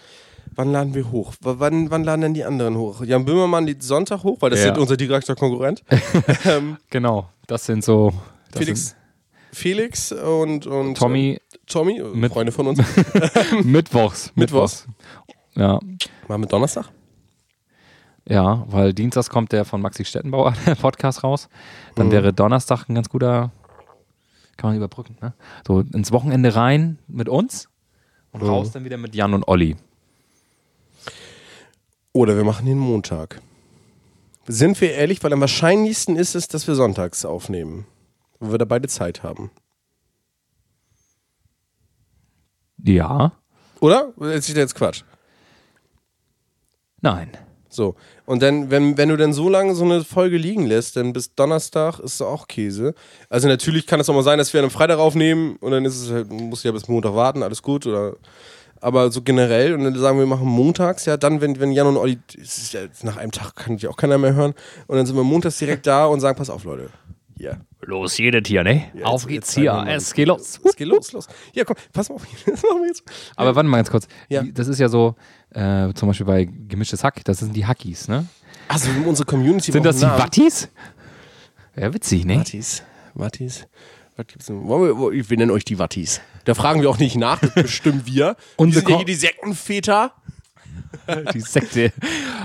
[0.55, 1.33] Wann laden wir hoch?
[1.41, 3.03] W wann, wann laden denn die anderen hoch?
[3.05, 4.71] Jan Böhmermann die Sonntag hoch, weil das Ja.
[4.73, 5.81] ist unser direkter Konkurrent.
[6.45, 8.11] ähm, Genau, das sind so.
[8.51, 8.95] Das Felix,
[9.53, 12.79] Felix und, und Sind Tommy äh, Tommy, mit- Freunde von uns.
[13.63, 14.33] Mittwochs.
[14.35, 14.87] Mittwochs.
[15.55, 15.79] Ja.
[16.27, 16.89] Machen wir Donnerstag?
[18.27, 21.49] Ja, weil Dienstags kommt der von Maxi Stettenbauer, der Podcast raus.
[21.95, 22.11] Dann Mhm.
[22.11, 23.51] wäre Donnerstag ein ganz guter,
[24.61, 25.33] kann man überbrücken, ne?
[25.67, 27.67] So ins Wochenende rein mit uns
[28.31, 28.49] und Mhm.
[28.49, 29.75] raus dann wieder mit Jan und Olli.
[32.13, 33.41] Oder wir machen den Montag.
[34.47, 37.85] Sind wir ehrlich, weil am wahrscheinlichsten ist es, dass wir sonntags aufnehmen.
[38.39, 39.51] Wo wir da beide Zeit haben.
[42.83, 43.31] Ja.
[43.79, 44.13] Oder?
[44.17, 45.03] Oder ist das jetzt Quatsch?
[47.01, 47.31] Nein.
[47.71, 47.95] So.
[48.25, 51.33] Und dann, wenn, wenn du dann so lange so eine Folge liegen lässt, dann bis
[51.33, 52.93] Donnerstag ist es auch Käse.
[53.29, 55.85] Also natürlich kann es auch mal sein, dass wir an einem Freitag aufnehmen und dann
[55.85, 57.87] ist es halt, muss ja bis Montag warten, alles gut.
[57.87, 58.15] Oder
[58.81, 61.87] aber so generell, und dann sagen wir, wir machen montags, ja, dann, wenn, wenn Jan
[61.87, 62.17] und Olli,
[62.71, 64.55] ja, nach einem Tag kann dich auch keiner mehr hören,
[64.87, 66.89] und dann sind wir montags direkt da und sagen, pass auf, Leute.
[67.37, 67.61] Hier.
[67.81, 68.91] Los, jedes hier, ne?
[68.93, 69.73] Ja, Auf geht's hier.
[69.73, 69.87] mal.
[69.89, 70.59] Es geht los.
[70.63, 71.27] Es geht los, los.
[71.53, 72.27] Ja, komm, pass mal auf.
[72.45, 73.03] Das machen wir jetzt.
[73.35, 74.07] Aber warte mal ganz kurz.
[74.29, 74.43] Ja.
[74.43, 75.15] Die- Das ist ja so,
[75.49, 78.27] äh, zum Beispiel bei Gemischtes Hack, das sind die Hackies, ne?
[78.67, 80.03] Also unsere Community Sind das die.
[80.05, 80.69] Wattis?
[81.75, 82.37] Ja, witzig, ne?
[82.37, 82.83] Wattis.
[83.15, 83.67] Wattis.
[84.17, 84.67] Was gibt's denn?
[84.67, 86.21] Wir, wir nennen euch die Wattis.
[86.45, 88.35] Da fragen wir auch nicht nach, das bestimmen wir.
[88.57, 90.13] Unsere wir sind ja die Sektenväter.
[91.33, 91.91] Die Sekte.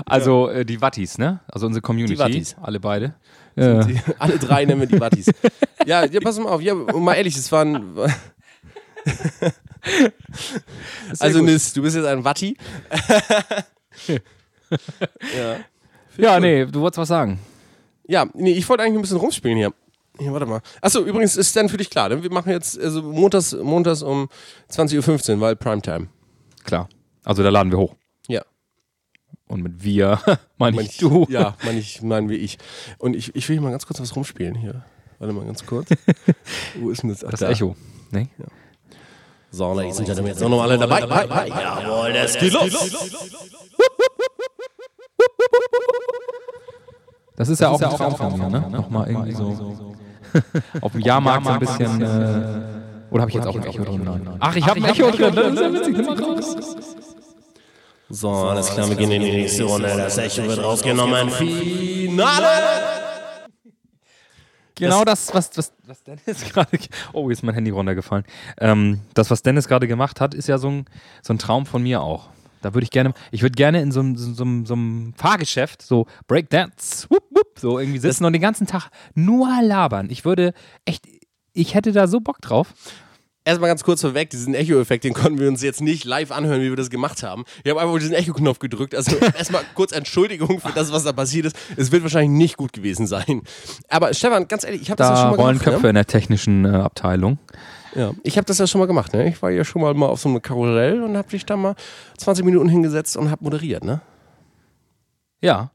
[0.05, 1.39] Also äh, die Wattis, ne?
[1.47, 2.13] Also unsere Community.
[2.15, 2.55] Die Wattis.
[2.61, 3.15] Alle beide.
[3.57, 3.83] Ja.
[3.83, 5.25] Die, alle drei nennen wir die Wattis.
[5.85, 6.61] ja, ja, pass mal auf.
[6.61, 7.97] Ja, mal ehrlich, es waren.
[11.19, 11.47] also, gut.
[11.47, 12.55] Nis, du bist jetzt ein Watti.
[15.35, 15.55] ja.
[16.17, 17.39] ja, nee, du wolltest was sagen.
[18.07, 19.73] Ja, nee, ich wollte eigentlich ein bisschen rumspielen hier.
[20.19, 20.61] Hier, warte mal.
[20.81, 22.09] Achso, übrigens ist dann für dich klar.
[22.09, 22.23] Ne?
[22.23, 24.29] Wir machen jetzt also montags, montags um
[24.71, 26.07] 20.15 Uhr, weil Primetime.
[26.63, 26.89] Klar.
[27.23, 27.95] Also da laden wir hoch.
[29.47, 29.53] Ja.
[29.53, 30.19] Und mit wir
[30.57, 31.25] meine Mein ich du.
[31.29, 32.57] Ja, meine ich, meinen wie ich.
[32.97, 34.83] Und ich, ich will hier mal ganz kurz was rumspielen hier.
[35.19, 35.89] Warte mal ganz kurz.
[36.79, 37.23] Wo ist denn das?
[37.23, 37.49] Ach, Das da.
[37.49, 37.75] Echo.
[38.11, 38.27] Ne?
[39.51, 41.01] So, Ladies and Gentlemen, jetzt sind noch alle dabei.
[41.01, 41.47] dabei.
[41.47, 42.95] Jawohl, das geht los.
[47.35, 48.69] Das ist ja auch ein Traum von mir, ne?
[48.69, 49.95] Nochmal irgendwie so.
[50.81, 52.01] auf dem Jahrmarkt so ein bisschen.
[52.01, 52.77] Äh,
[53.09, 54.01] oder habe ich jetzt auch ein Echo drin?
[54.03, 54.29] Nein.
[54.39, 55.33] Ach, ich habe ein Echo drin.
[55.33, 56.96] Das ist ja witzig.
[58.09, 59.87] So, alles klar, wir gehen in die nächste Runde.
[59.87, 61.29] Das Echo wird rausgenommen.
[61.29, 62.47] Finale!
[64.75, 66.77] Genau das, was, was, was Dennis gerade.
[67.11, 68.25] Oh, ist mein Handy runtergefallen.
[68.59, 70.85] Ähm, das, was Dennis gerade gemacht hat, ist ja so ein,
[71.21, 72.29] so ein Traum von mir auch.
[72.61, 75.81] Da würde ich gerne, ich würde gerne in so einem so, so, so einem Fahrgeschäft,
[75.81, 80.09] so Breakdance, whoop, whoop, so irgendwie sitzen und den ganzen Tag nur labern.
[80.09, 80.53] Ich würde
[80.85, 81.05] echt,
[81.53, 82.73] ich hätte da so Bock drauf.
[83.47, 86.67] Erstmal ganz kurz vorweg, diesen Echo-Effekt, den konnten wir uns jetzt nicht live anhören, wie
[86.67, 87.45] wir das gemacht haben.
[87.63, 88.93] Wir haben einfach diesen Echo-Knopf gedrückt.
[88.93, 91.55] Also erstmal kurz Entschuldigung für das, was da passiert ist.
[91.77, 93.43] Es wird wahrscheinlich nicht gut gewesen sein.
[93.87, 95.63] Aber Stefan, ganz ehrlich, ich habe das ja Da schon mal rollen gemacht.
[95.63, 95.89] Köpfe Ne?
[95.91, 97.39] in der technischen äh, Abteilung.
[97.95, 98.11] Ja.
[98.23, 99.13] Ich habe das ja schon mal gemacht.
[99.13, 99.29] Ne?
[99.29, 101.75] Ich war ja schon mal, mal auf so einem Karussell und habe dich da mal
[102.17, 103.85] 20 Minuten hingesetzt und habe moderiert.
[103.85, 104.01] Ne?
[105.41, 105.71] Ja.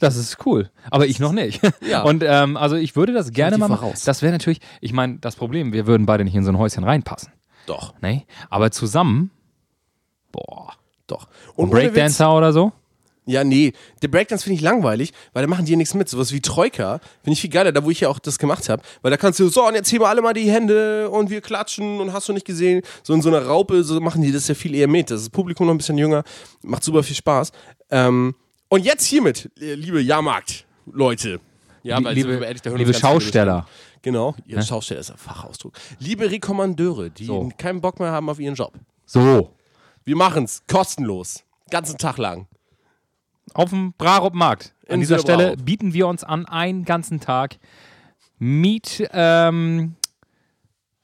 [0.00, 0.70] Das ist cool.
[0.90, 1.60] Aber ich noch nicht.
[1.86, 2.02] Ja.
[2.02, 3.92] Und ähm, also ich würde das gerne mal machen.
[4.04, 6.84] Das wäre natürlich, ich meine, das Problem, wir würden beide nicht in so ein Häuschen
[6.84, 7.32] reinpassen.
[7.66, 8.22] Doch, Ne?
[8.50, 9.30] Aber zusammen,
[10.32, 10.72] boah.
[11.06, 11.28] doch.
[11.56, 12.72] Und Witz- Breakdancer oder so?
[13.26, 13.72] Ja, nee,
[14.02, 16.10] der Breakdance finde ich langweilig, weil da machen die ja nichts mit.
[16.10, 18.82] Sowas wie Troika finde ich viel geiler, da wo ich ja auch das gemacht habe.
[19.00, 21.40] Weil da kannst du so, und jetzt heben wir alle mal die Hände und wir
[21.40, 22.82] klatschen und hast du nicht gesehen.
[23.02, 25.10] So in so einer Raupe, so machen die das ja viel eher mit.
[25.10, 26.22] Das ist das Publikum noch ein bisschen jünger,
[26.62, 27.52] macht super viel Spaß.
[27.90, 28.34] Ähm,
[28.68, 31.40] und jetzt hiermit, äh, liebe Jahrmarkt-Leute.
[31.82, 33.66] Ja, weil liebe- da hören liebe Schausteller.
[34.02, 35.74] Genau, ihr Schausteller ist ein Fachausdruck.
[35.98, 37.50] Liebe Rekommandeure, die So.
[37.56, 38.72] keinen Bock mehr haben auf ihren Job.
[39.06, 39.50] So.
[40.04, 41.42] Wir machen's kostenlos.
[41.70, 42.46] Ganzen Tag lang.
[43.54, 44.74] Auf dem Brarup-Markt.
[44.88, 47.56] An In dieser Stelle bieten wir uns an, einen ganzen Tag.
[48.38, 49.94] Meet, ähm,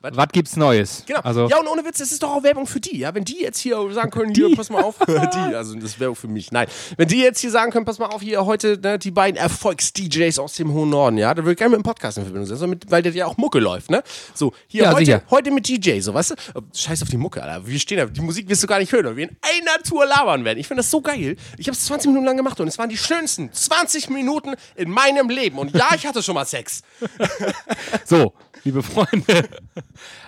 [0.03, 0.17] Was?
[0.17, 1.05] was gibt's Neues?
[1.07, 1.21] Genau.
[1.21, 2.97] Also, ja, und ohne Witz, das ist doch auch Werbung für die.
[2.99, 6.01] Ja, wenn die jetzt hier sagen können, hier, pass mal auf, die, also das ist
[6.01, 6.51] Werbung für mich.
[6.53, 9.37] Nein, wenn die jetzt hier sagen können, pass mal auf, hier heute ne, die beiden
[9.39, 12.47] Erfolgs-DJs aus dem hohen Norden, ja, da würde ich gerne mit dem Podcast in Verbindung
[12.47, 14.03] setzen, mit, weil der ja auch Mucke läuft, ne?
[14.33, 15.23] So, hier Ja, heute, sicher.
[15.29, 16.35] heute mit DJ, so, weißt du?
[16.55, 17.67] Oh, Scheiß auf die Mucke, Alter.
[17.67, 20.07] Wir stehen da, die Musik wirst du gar nicht hören, weil wir in einer Tour
[20.07, 20.59] labern werden.
[20.59, 21.37] Ich finde das so geil.
[21.59, 24.89] Ich habe es 20 Minuten lang gemacht und es waren die schönsten 20 Minuten in
[24.91, 25.59] meinem Leben.
[25.59, 26.81] Und ja, ich hatte schon mal Sex.
[28.07, 28.33] so,
[28.65, 29.49] liebe Freunde.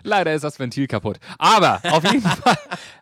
[0.02, 1.18] Leider ist das Ventil kaputt.
[1.38, 2.58] Aber auf jeden Fall,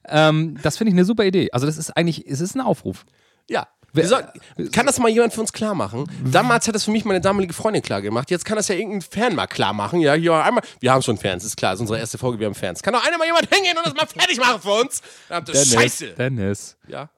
[0.09, 1.51] ähm, das finde ich eine super Idee.
[1.53, 3.05] Also, das ist eigentlich, es ist ein Aufruf.
[3.49, 3.67] Ja.
[3.93, 4.25] Soll,
[4.71, 6.05] kann das mal jemand für uns klar machen?
[6.25, 8.31] Damals hat das für mich meine damalige Freundin klar gemacht.
[8.31, 10.01] Jetzt kann das ja irgendein Fan mal klar machen.
[10.01, 10.63] Ja, hier einmal.
[10.79, 11.73] Wir haben schon Fans, ist klar.
[11.73, 12.83] Das ist unsere erste Folge, wir haben Fans.
[12.83, 15.03] Kann doch einer mal jemand hingehen und das mal fertig machen für uns?
[15.27, 16.13] Verdammte Scheiße.
[16.13, 16.77] Dennis.
[16.87, 17.11] Ja.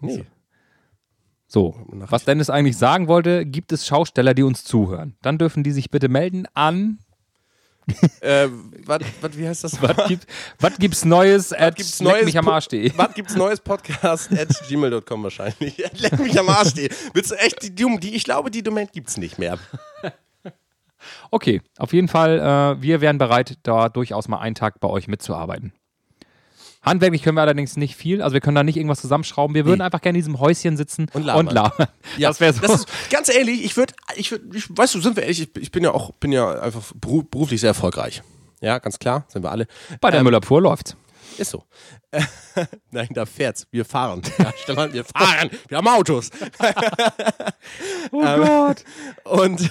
[0.00, 0.24] Nee.
[1.46, 5.16] So, was Dennis eigentlich sagen wollte, gibt es Schausteller, die uns zuhören.
[5.20, 7.00] Dann dürfen die sich bitte melden an.
[8.20, 8.48] Äh,
[8.86, 9.82] was, was, wie heißt das?
[9.82, 10.26] Was, gibt,
[10.78, 11.52] gibt's Neues?
[11.52, 12.24] At gibt's Neues?
[12.24, 12.92] mich am Arsch.de.
[12.96, 13.60] Was gibt's Neues?
[13.60, 15.78] Podcast at gmail.com wahrscheinlich.
[15.98, 16.74] Leck mich am Arsch.
[17.14, 19.58] Willst du echt die, die, die, ich glaube, die Domain gibt's nicht mehr.
[21.30, 25.08] Okay, auf jeden Fall, äh, wir wären bereit, da durchaus mal einen Tag bei euch
[25.08, 25.72] mitzuarbeiten.
[26.82, 29.54] Handwerklich können wir allerdings nicht viel, also wir können da nicht irgendwas zusammenschrauben.
[29.54, 31.46] Wir würden einfach gerne in diesem Häuschen sitzen Und labern.
[31.48, 31.88] Und labern.
[32.18, 32.60] das wäre so.
[32.62, 35.50] Das ist, ganz ehrlich, ich würde, ich würd, ich, weißt du, sind wir ehrlich, ich,
[35.62, 38.22] ich bin ja auch, bin ja einfach beru- beruflich sehr erfolgreich.
[38.62, 39.66] Ja, ganz klar, sind wir alle.
[40.00, 40.96] bei der Ähm, Müller-Pur läuft's.
[41.38, 41.64] Ist so.
[42.90, 43.66] Nein, da fährt's.
[43.70, 44.22] Wir fahren.
[44.38, 45.50] Ja, Stefan, wir fahren.
[45.68, 46.30] Wir haben Autos.
[48.10, 48.84] Oh Gott.
[49.24, 49.70] Und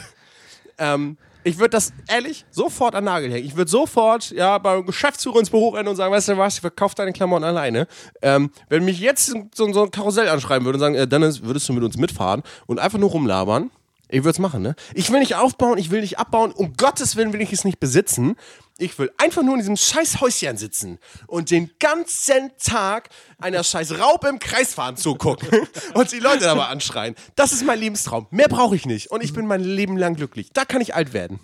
[0.78, 3.46] ähm, ich würde das ehrlich sofort an Nagel hängen.
[3.46, 6.62] Ich würde sofort ja, beim Geschäftsführer ins Büro rennen und sagen, weißt du was, ich
[6.62, 7.88] verkaufe deine Klamotten alleine.
[8.22, 11.68] Ähm, wenn mich jetzt so, so ein Karussell anschreiben würde und sagen, äh, Dennis, würdest
[11.70, 13.72] du mit uns mitfahren und einfach nur rumlabern?
[14.12, 14.76] Ich würde es machen, ne?
[14.96, 16.52] Ich will nicht aufbauen, ich will nicht abbauen.
[16.52, 18.36] Um Gottes Willen will ich es nicht besitzen.
[18.80, 24.00] Ich will einfach nur in diesem scheiß Häuschen sitzen und den ganzen Tag einer scheiß
[24.00, 25.50] Raupe im Kreisfahren zugucken
[25.94, 27.14] und die Leute dabei anschreien.
[27.36, 28.26] Das ist mein Lebenstraum.
[28.32, 29.12] Mehr brauche ich nicht.
[29.12, 30.50] Und ich bin mein Leben lang glücklich.
[30.54, 31.40] Da kann ich alt werden.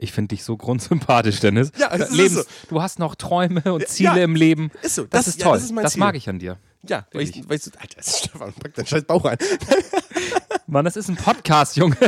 [0.00, 1.72] Ich finde dich so grundsympathisch, Dennis.
[1.78, 2.44] Ja, es ist Lebens, so.
[2.68, 4.70] Du hast noch Träume und Ziele ja, im Leben.
[4.82, 5.04] ist so.
[5.04, 5.56] Das, Das- ist ja, toll.
[5.58, 6.58] das ist das mag ich an dir.
[6.86, 9.38] Ja, weil ich, weil ich so, Alter, Stefan, pack deinen scheiß Bauch rein.
[10.70, 11.96] Mann, das ist ein Podcast, Junge.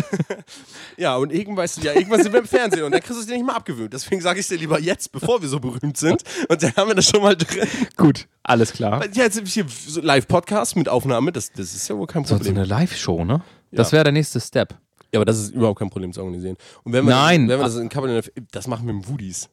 [0.96, 3.20] Ja, und irgendwann, weißt du, ja, irgendwann sind wir im Fernsehen und dann kriegst du
[3.22, 3.92] es dir nicht mal abgewöhnt.
[3.94, 6.22] Deswegen sage ich es dir lieber jetzt, bevor wir so berühmt sind.
[6.48, 7.66] Und dann haben wir das schon mal drin.
[7.96, 9.02] Gut, alles klar.
[9.14, 12.24] Ja, jetzt sind wir hier so Live-Podcast mit Aufnahme, das, das ist ja wohl kein
[12.24, 12.56] So, so Problem.
[12.58, 13.42] eine Live-Show, ne?
[13.72, 13.92] Das Ja.
[13.92, 14.74] wäre der nächste Step.
[15.12, 16.56] Ja, aber das ist überhaupt kein Problem zu organisieren.
[16.84, 17.48] Und wenn wir, Nein.
[17.48, 19.48] Das, wenn wir das in Cabernet, das machen wir mit Woodies.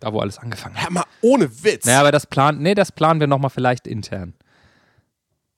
[0.00, 0.84] Da, wo alles angefangen hat.
[0.84, 1.84] Ja, mal ohne Witz.
[1.84, 4.34] Naja, aber das planen, nee, das planen wir nochmal vielleicht intern.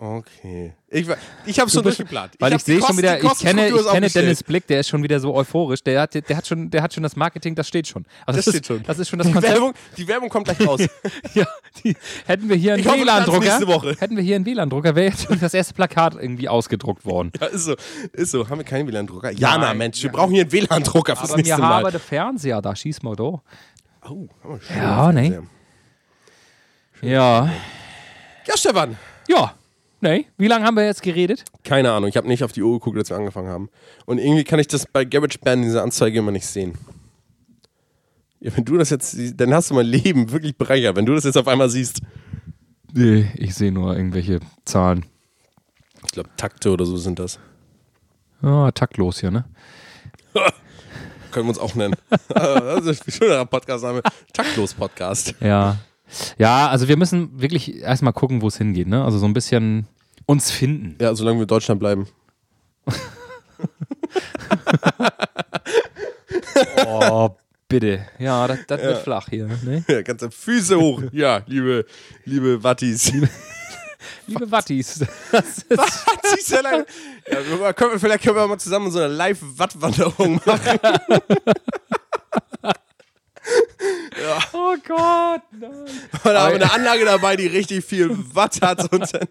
[0.02, 0.72] Okay.
[0.88, 1.06] Ich,
[1.44, 2.32] ich habe schon durchgeplant.
[2.38, 4.08] Weil ich, die sehe schon wieder, ich kenne, ich kenne.
[4.08, 5.82] Dennis Blick, der ist schon wieder so euphorisch.
[5.82, 8.06] Der hat, der hat schon, der hat schon das Marketing, das steht schon.
[8.24, 8.82] Also Das ist, steht schon.
[8.84, 9.52] Das ist schon das Die Konzept.
[9.52, 10.80] Werbung, die Werbung kommt gleich raus.
[11.34, 11.46] Ja,
[11.84, 11.94] die,
[12.26, 15.38] hätten wir hier einen Ich nächste WLAN-Drucker, hätten wir hier einen WLAN-Drucker, wäre jetzt schon
[15.38, 17.30] das erste Plakat irgendwie ausgedruckt worden.
[17.38, 17.76] ja, ist so.
[18.14, 18.48] Ist so.
[18.48, 19.32] Haben wir keinen WLAN-Drucker?
[19.32, 19.76] Jana, Nein.
[19.78, 21.90] Mensch, wir brauchen hier einen WLAN-Drucker fürs Aber wir nächste haben Mal.
[21.92, 23.22] den Fernseher, da schießen wir da.
[23.24, 23.42] Oh,
[24.08, 25.12] haben wir schön Ja.
[25.12, 25.42] Fernseher.
[27.02, 27.50] Ja.
[28.46, 28.96] Ja, Stefan.
[29.28, 29.54] Ja.
[30.02, 31.44] Nee, wie lange haben wir jetzt geredet?
[31.62, 33.68] Keine Ahnung, ich habe nicht auf die Uhr geguckt, als wir angefangen haben.
[34.06, 36.78] Und irgendwie kann ich das bei GarageBand, diese Anzeige, immer nicht sehen.
[38.40, 41.14] Ja, wenn du das jetzt, siehst, dann hast du mein Leben wirklich bereichert, wenn du
[41.14, 42.00] das jetzt auf einmal siehst.
[42.92, 45.04] Nee, ich sehe nur irgendwelche Zahlen.
[46.04, 47.38] Ich glaube, Takte oder so sind das.
[48.40, 49.44] Ah, taktlos hier, ne?
[51.30, 51.94] Können wir uns auch nennen.
[52.28, 54.02] das ist ein schöner Podcast-Name.
[54.32, 55.34] Taktlos-Podcast.
[55.40, 55.76] Ja.
[56.38, 59.04] Ja, also wir müssen wirklich erstmal gucken, wo es hingeht, ne?
[59.04, 59.86] Also so ein bisschen
[60.26, 60.96] uns finden.
[61.00, 62.06] Ja, solange wir in Deutschland bleiben.
[66.86, 67.30] Oh,
[67.68, 68.06] bitte.
[68.18, 69.84] Ja, das, das wird flach hier, ne?
[69.88, 71.02] Ja, ganze Füße hoch.
[71.12, 71.84] Ja, liebe,
[72.24, 73.12] liebe Wattis.
[74.26, 75.00] Liebe Wattis.
[75.30, 76.84] Wattis, ja, lang-
[77.30, 80.78] ja, können wir, vielleicht können wir mal zusammen so eine Live-Wattwanderung machen.
[84.52, 85.70] oh Gott, nein.
[85.72, 88.92] Und da haben wir eine Anlage dabei, die richtig viel Watt hat.
[88.92, 89.28] Und dann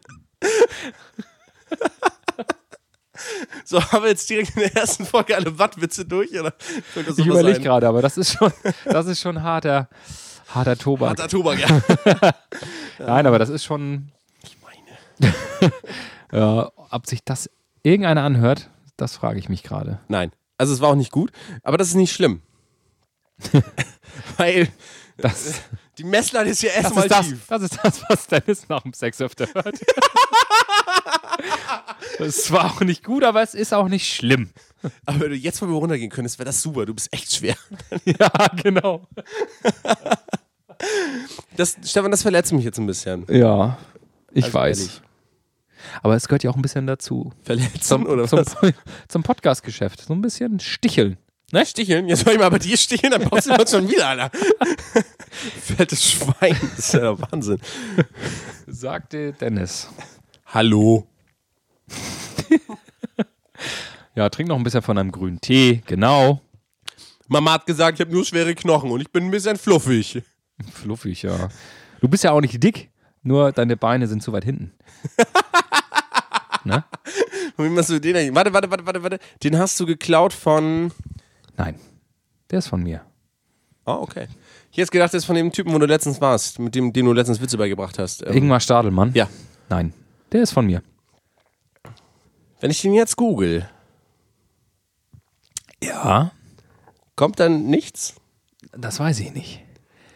[3.66, 6.32] so, haben wir jetzt direkt in der ersten Folge alle Wattwitze durch?
[6.32, 6.54] Oder
[6.96, 8.52] Ich überlege gerade, aber das ist schon,
[8.86, 9.90] das ist schon harter,
[10.48, 11.10] harter Tobak.
[11.10, 12.34] Harter Tobak, ja.
[13.00, 14.12] Nein, aber das ist schon.
[14.44, 15.34] Ich meine.
[16.32, 17.50] ja, ob sich das
[17.84, 20.00] irgendeiner anhört, das frage ich mich gerade.
[20.08, 20.32] Nein.
[20.58, 21.32] Also es war auch nicht gut,
[21.64, 22.42] aber das ist nicht schlimm.
[24.38, 24.68] Weil
[25.18, 25.62] Das,
[25.98, 27.40] die Messlatte ist ja das, erstmal das, tief.
[27.48, 29.80] das ist das, was Dennis nach dem Sex öfter hört.
[32.20, 34.50] Es war auch nicht gut, aber es ist auch nicht schlimm.
[35.06, 36.86] Aber wenn du jetzt mal runtergehen könntest, wäre das super.
[36.86, 37.56] Du bist echt schwer.
[38.06, 38.30] Ja,
[38.62, 39.08] genau.
[41.56, 43.26] Das, Stefan, das verletzt mich jetzt ein bisschen.
[43.30, 43.78] Ja,
[44.32, 44.80] ich Also weiß.
[44.80, 45.02] ehrlich.
[46.04, 47.32] Aber es gehört ja auch ein bisschen dazu.
[47.44, 48.56] Verletzen Zum, oder zum, was?
[49.08, 50.02] zum Podcast-Geschäft.
[50.02, 51.18] So ein bisschen sticheln.
[51.52, 51.66] Ne?
[51.66, 52.08] Sticheln?
[52.08, 54.32] Jetzt soll ich mal bei dir sticheln, dann brauchst du uns schon wieder, Alter.
[55.62, 56.56] Fettes Schwein.
[56.76, 57.60] Das ist ja der Wahnsinn.
[58.68, 59.90] Sagte Dennis.
[60.46, 61.08] Hallo.
[64.16, 65.82] Ja, trink noch ein bisschen von einem grünen Tee.
[65.86, 66.42] Genau.
[67.30, 70.22] Mama hat gesagt, ich habe nur schwere Knochen und ich bin ein bisschen fluffig.
[70.74, 71.48] Fluffig, ja.
[72.02, 72.90] Du bist ja auch nicht dick,
[73.24, 74.74] nur deine Beine sind zu weit hinten.
[76.66, 76.84] ne?
[77.56, 78.36] Wie machst du den eigentlich?
[78.36, 79.20] Warte, warte, warte, warte, warte.
[79.42, 80.92] Den hast du geklaut von.
[81.60, 81.76] Nein,
[82.50, 83.02] der ist von mir.
[83.86, 84.28] Ah, okay.
[84.72, 87.06] Ich hätte gedacht, das ist von dem Typen, wo du letztens warst, mit dem, den
[87.06, 88.26] du letztens Witze beigebracht hast.
[88.26, 89.12] Ähm, Ingmar Stadelmann?
[89.14, 89.28] Ja.
[89.70, 89.94] Nein,
[90.32, 90.82] der ist von mir.
[92.62, 93.70] Wenn ich den jetzt google,
[95.84, 96.32] Ja.
[97.16, 98.16] kommt dann nichts?
[98.78, 99.62] Das weiß ich nicht.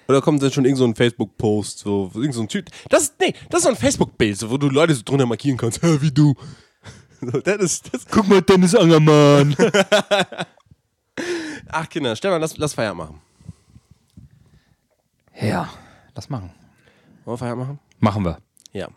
[0.07, 2.69] Oder kommt dann schon irgend so ein Facebook-Post, so irgend so ein Typ.
[2.89, 5.57] Das ist, nee, das ist so ein Facebook-Bild, so, wo du Leute so drunter markieren
[5.57, 6.33] kannst, Hä, wie du.
[7.21, 9.55] So, das ist, das, Guck mal, Dennis Angermann.
[11.69, 13.21] ach Kinder, Stefan, lass, lass Feier machen.
[15.39, 15.69] ja,
[16.15, 16.51] lass machen.
[17.25, 17.79] Wollen wir Feier machen?
[17.99, 18.37] Machen wir.
[18.73, 18.87] Ja.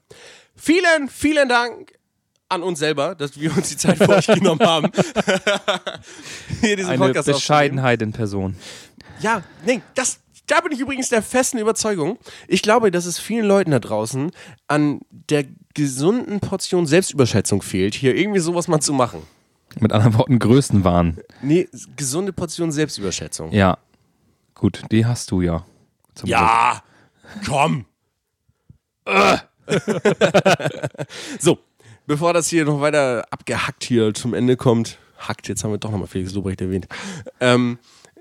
[0.56, 1.92] Vielen, vielen Dank
[2.48, 4.90] an uns selber, dass wir uns die Zeit für euch genommen haben.
[6.60, 7.26] Hier diesen Eine Podcast.
[7.26, 8.56] Bescheidenheit in Person.
[9.20, 12.18] Ja, nee, das, da bin ich übrigens der festen Überzeugung.
[12.46, 14.30] Ich glaube, dass es vielen Leuten da draußen
[14.68, 15.44] an der
[15.74, 19.22] gesunden Portion Selbstüberschätzung fehlt, hier irgendwie sowas mal zu machen.
[19.80, 21.18] Mit anderen Worten, Größenwahn.
[21.42, 23.52] Nee, gesunde Portion Selbstüberschätzung.
[23.52, 23.78] Ja.
[24.54, 25.64] Gut, die hast du ja.
[26.14, 26.82] Zum Ja,
[27.46, 27.84] komm.
[29.04, 29.36] Äh.
[31.38, 31.58] so,
[32.06, 35.90] bevor das hier noch weiter abgehackt hier zum Ende kommt, hackt, jetzt haben wir doch
[35.90, 36.86] nochmal Felix Lobrecht erwähnt,
[37.40, 37.78] ähm,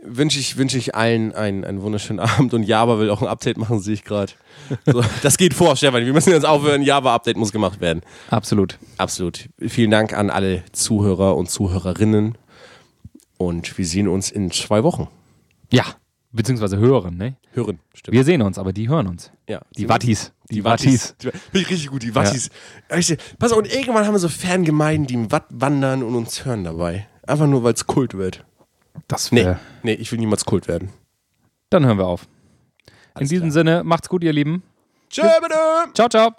[0.07, 3.57] wünsche ich, wünsch ich allen einen, einen wunderschönen Abend und Java will auch ein Update
[3.57, 4.33] machen, sehe ich gerade.
[4.85, 8.01] So, das geht vor, Stefan, wir müssen jetzt aufhören, Java-Update muss gemacht werden.
[8.29, 8.77] Absolut.
[8.97, 9.49] Absolut.
[9.59, 12.37] Vielen Dank an alle Zuhörer und Zuhörerinnen
[13.37, 15.07] und wir sehen uns in zwei Wochen.
[15.71, 15.83] Ja.
[16.31, 17.37] Beziehungsweise hören, ne?
[17.53, 18.13] Hören, stimmt.
[18.13, 19.31] Wir sehen uns, aber die hören uns.
[19.47, 19.61] Ja.
[19.77, 20.33] Die Wattis.
[20.49, 21.15] Die Wattis.
[21.21, 22.49] Die, Finde ich richtig gut, die Wattis.
[22.89, 26.43] Du, Pass auf, und irgendwann haben wir so Fangemeinden, die im Watt wandern und uns
[26.43, 27.07] hören dabei.
[27.25, 28.43] Einfach nur, weil es Kult wird.
[29.07, 30.89] Das Nee, nee, ich will niemals Kult werden.
[31.69, 32.27] Dann hören wir auf.
[33.19, 34.63] In diesem Sinne, macht's gut, ihr Lieben.
[35.09, 35.55] Tschö, bitte!
[35.93, 36.33] Ciao, ciao.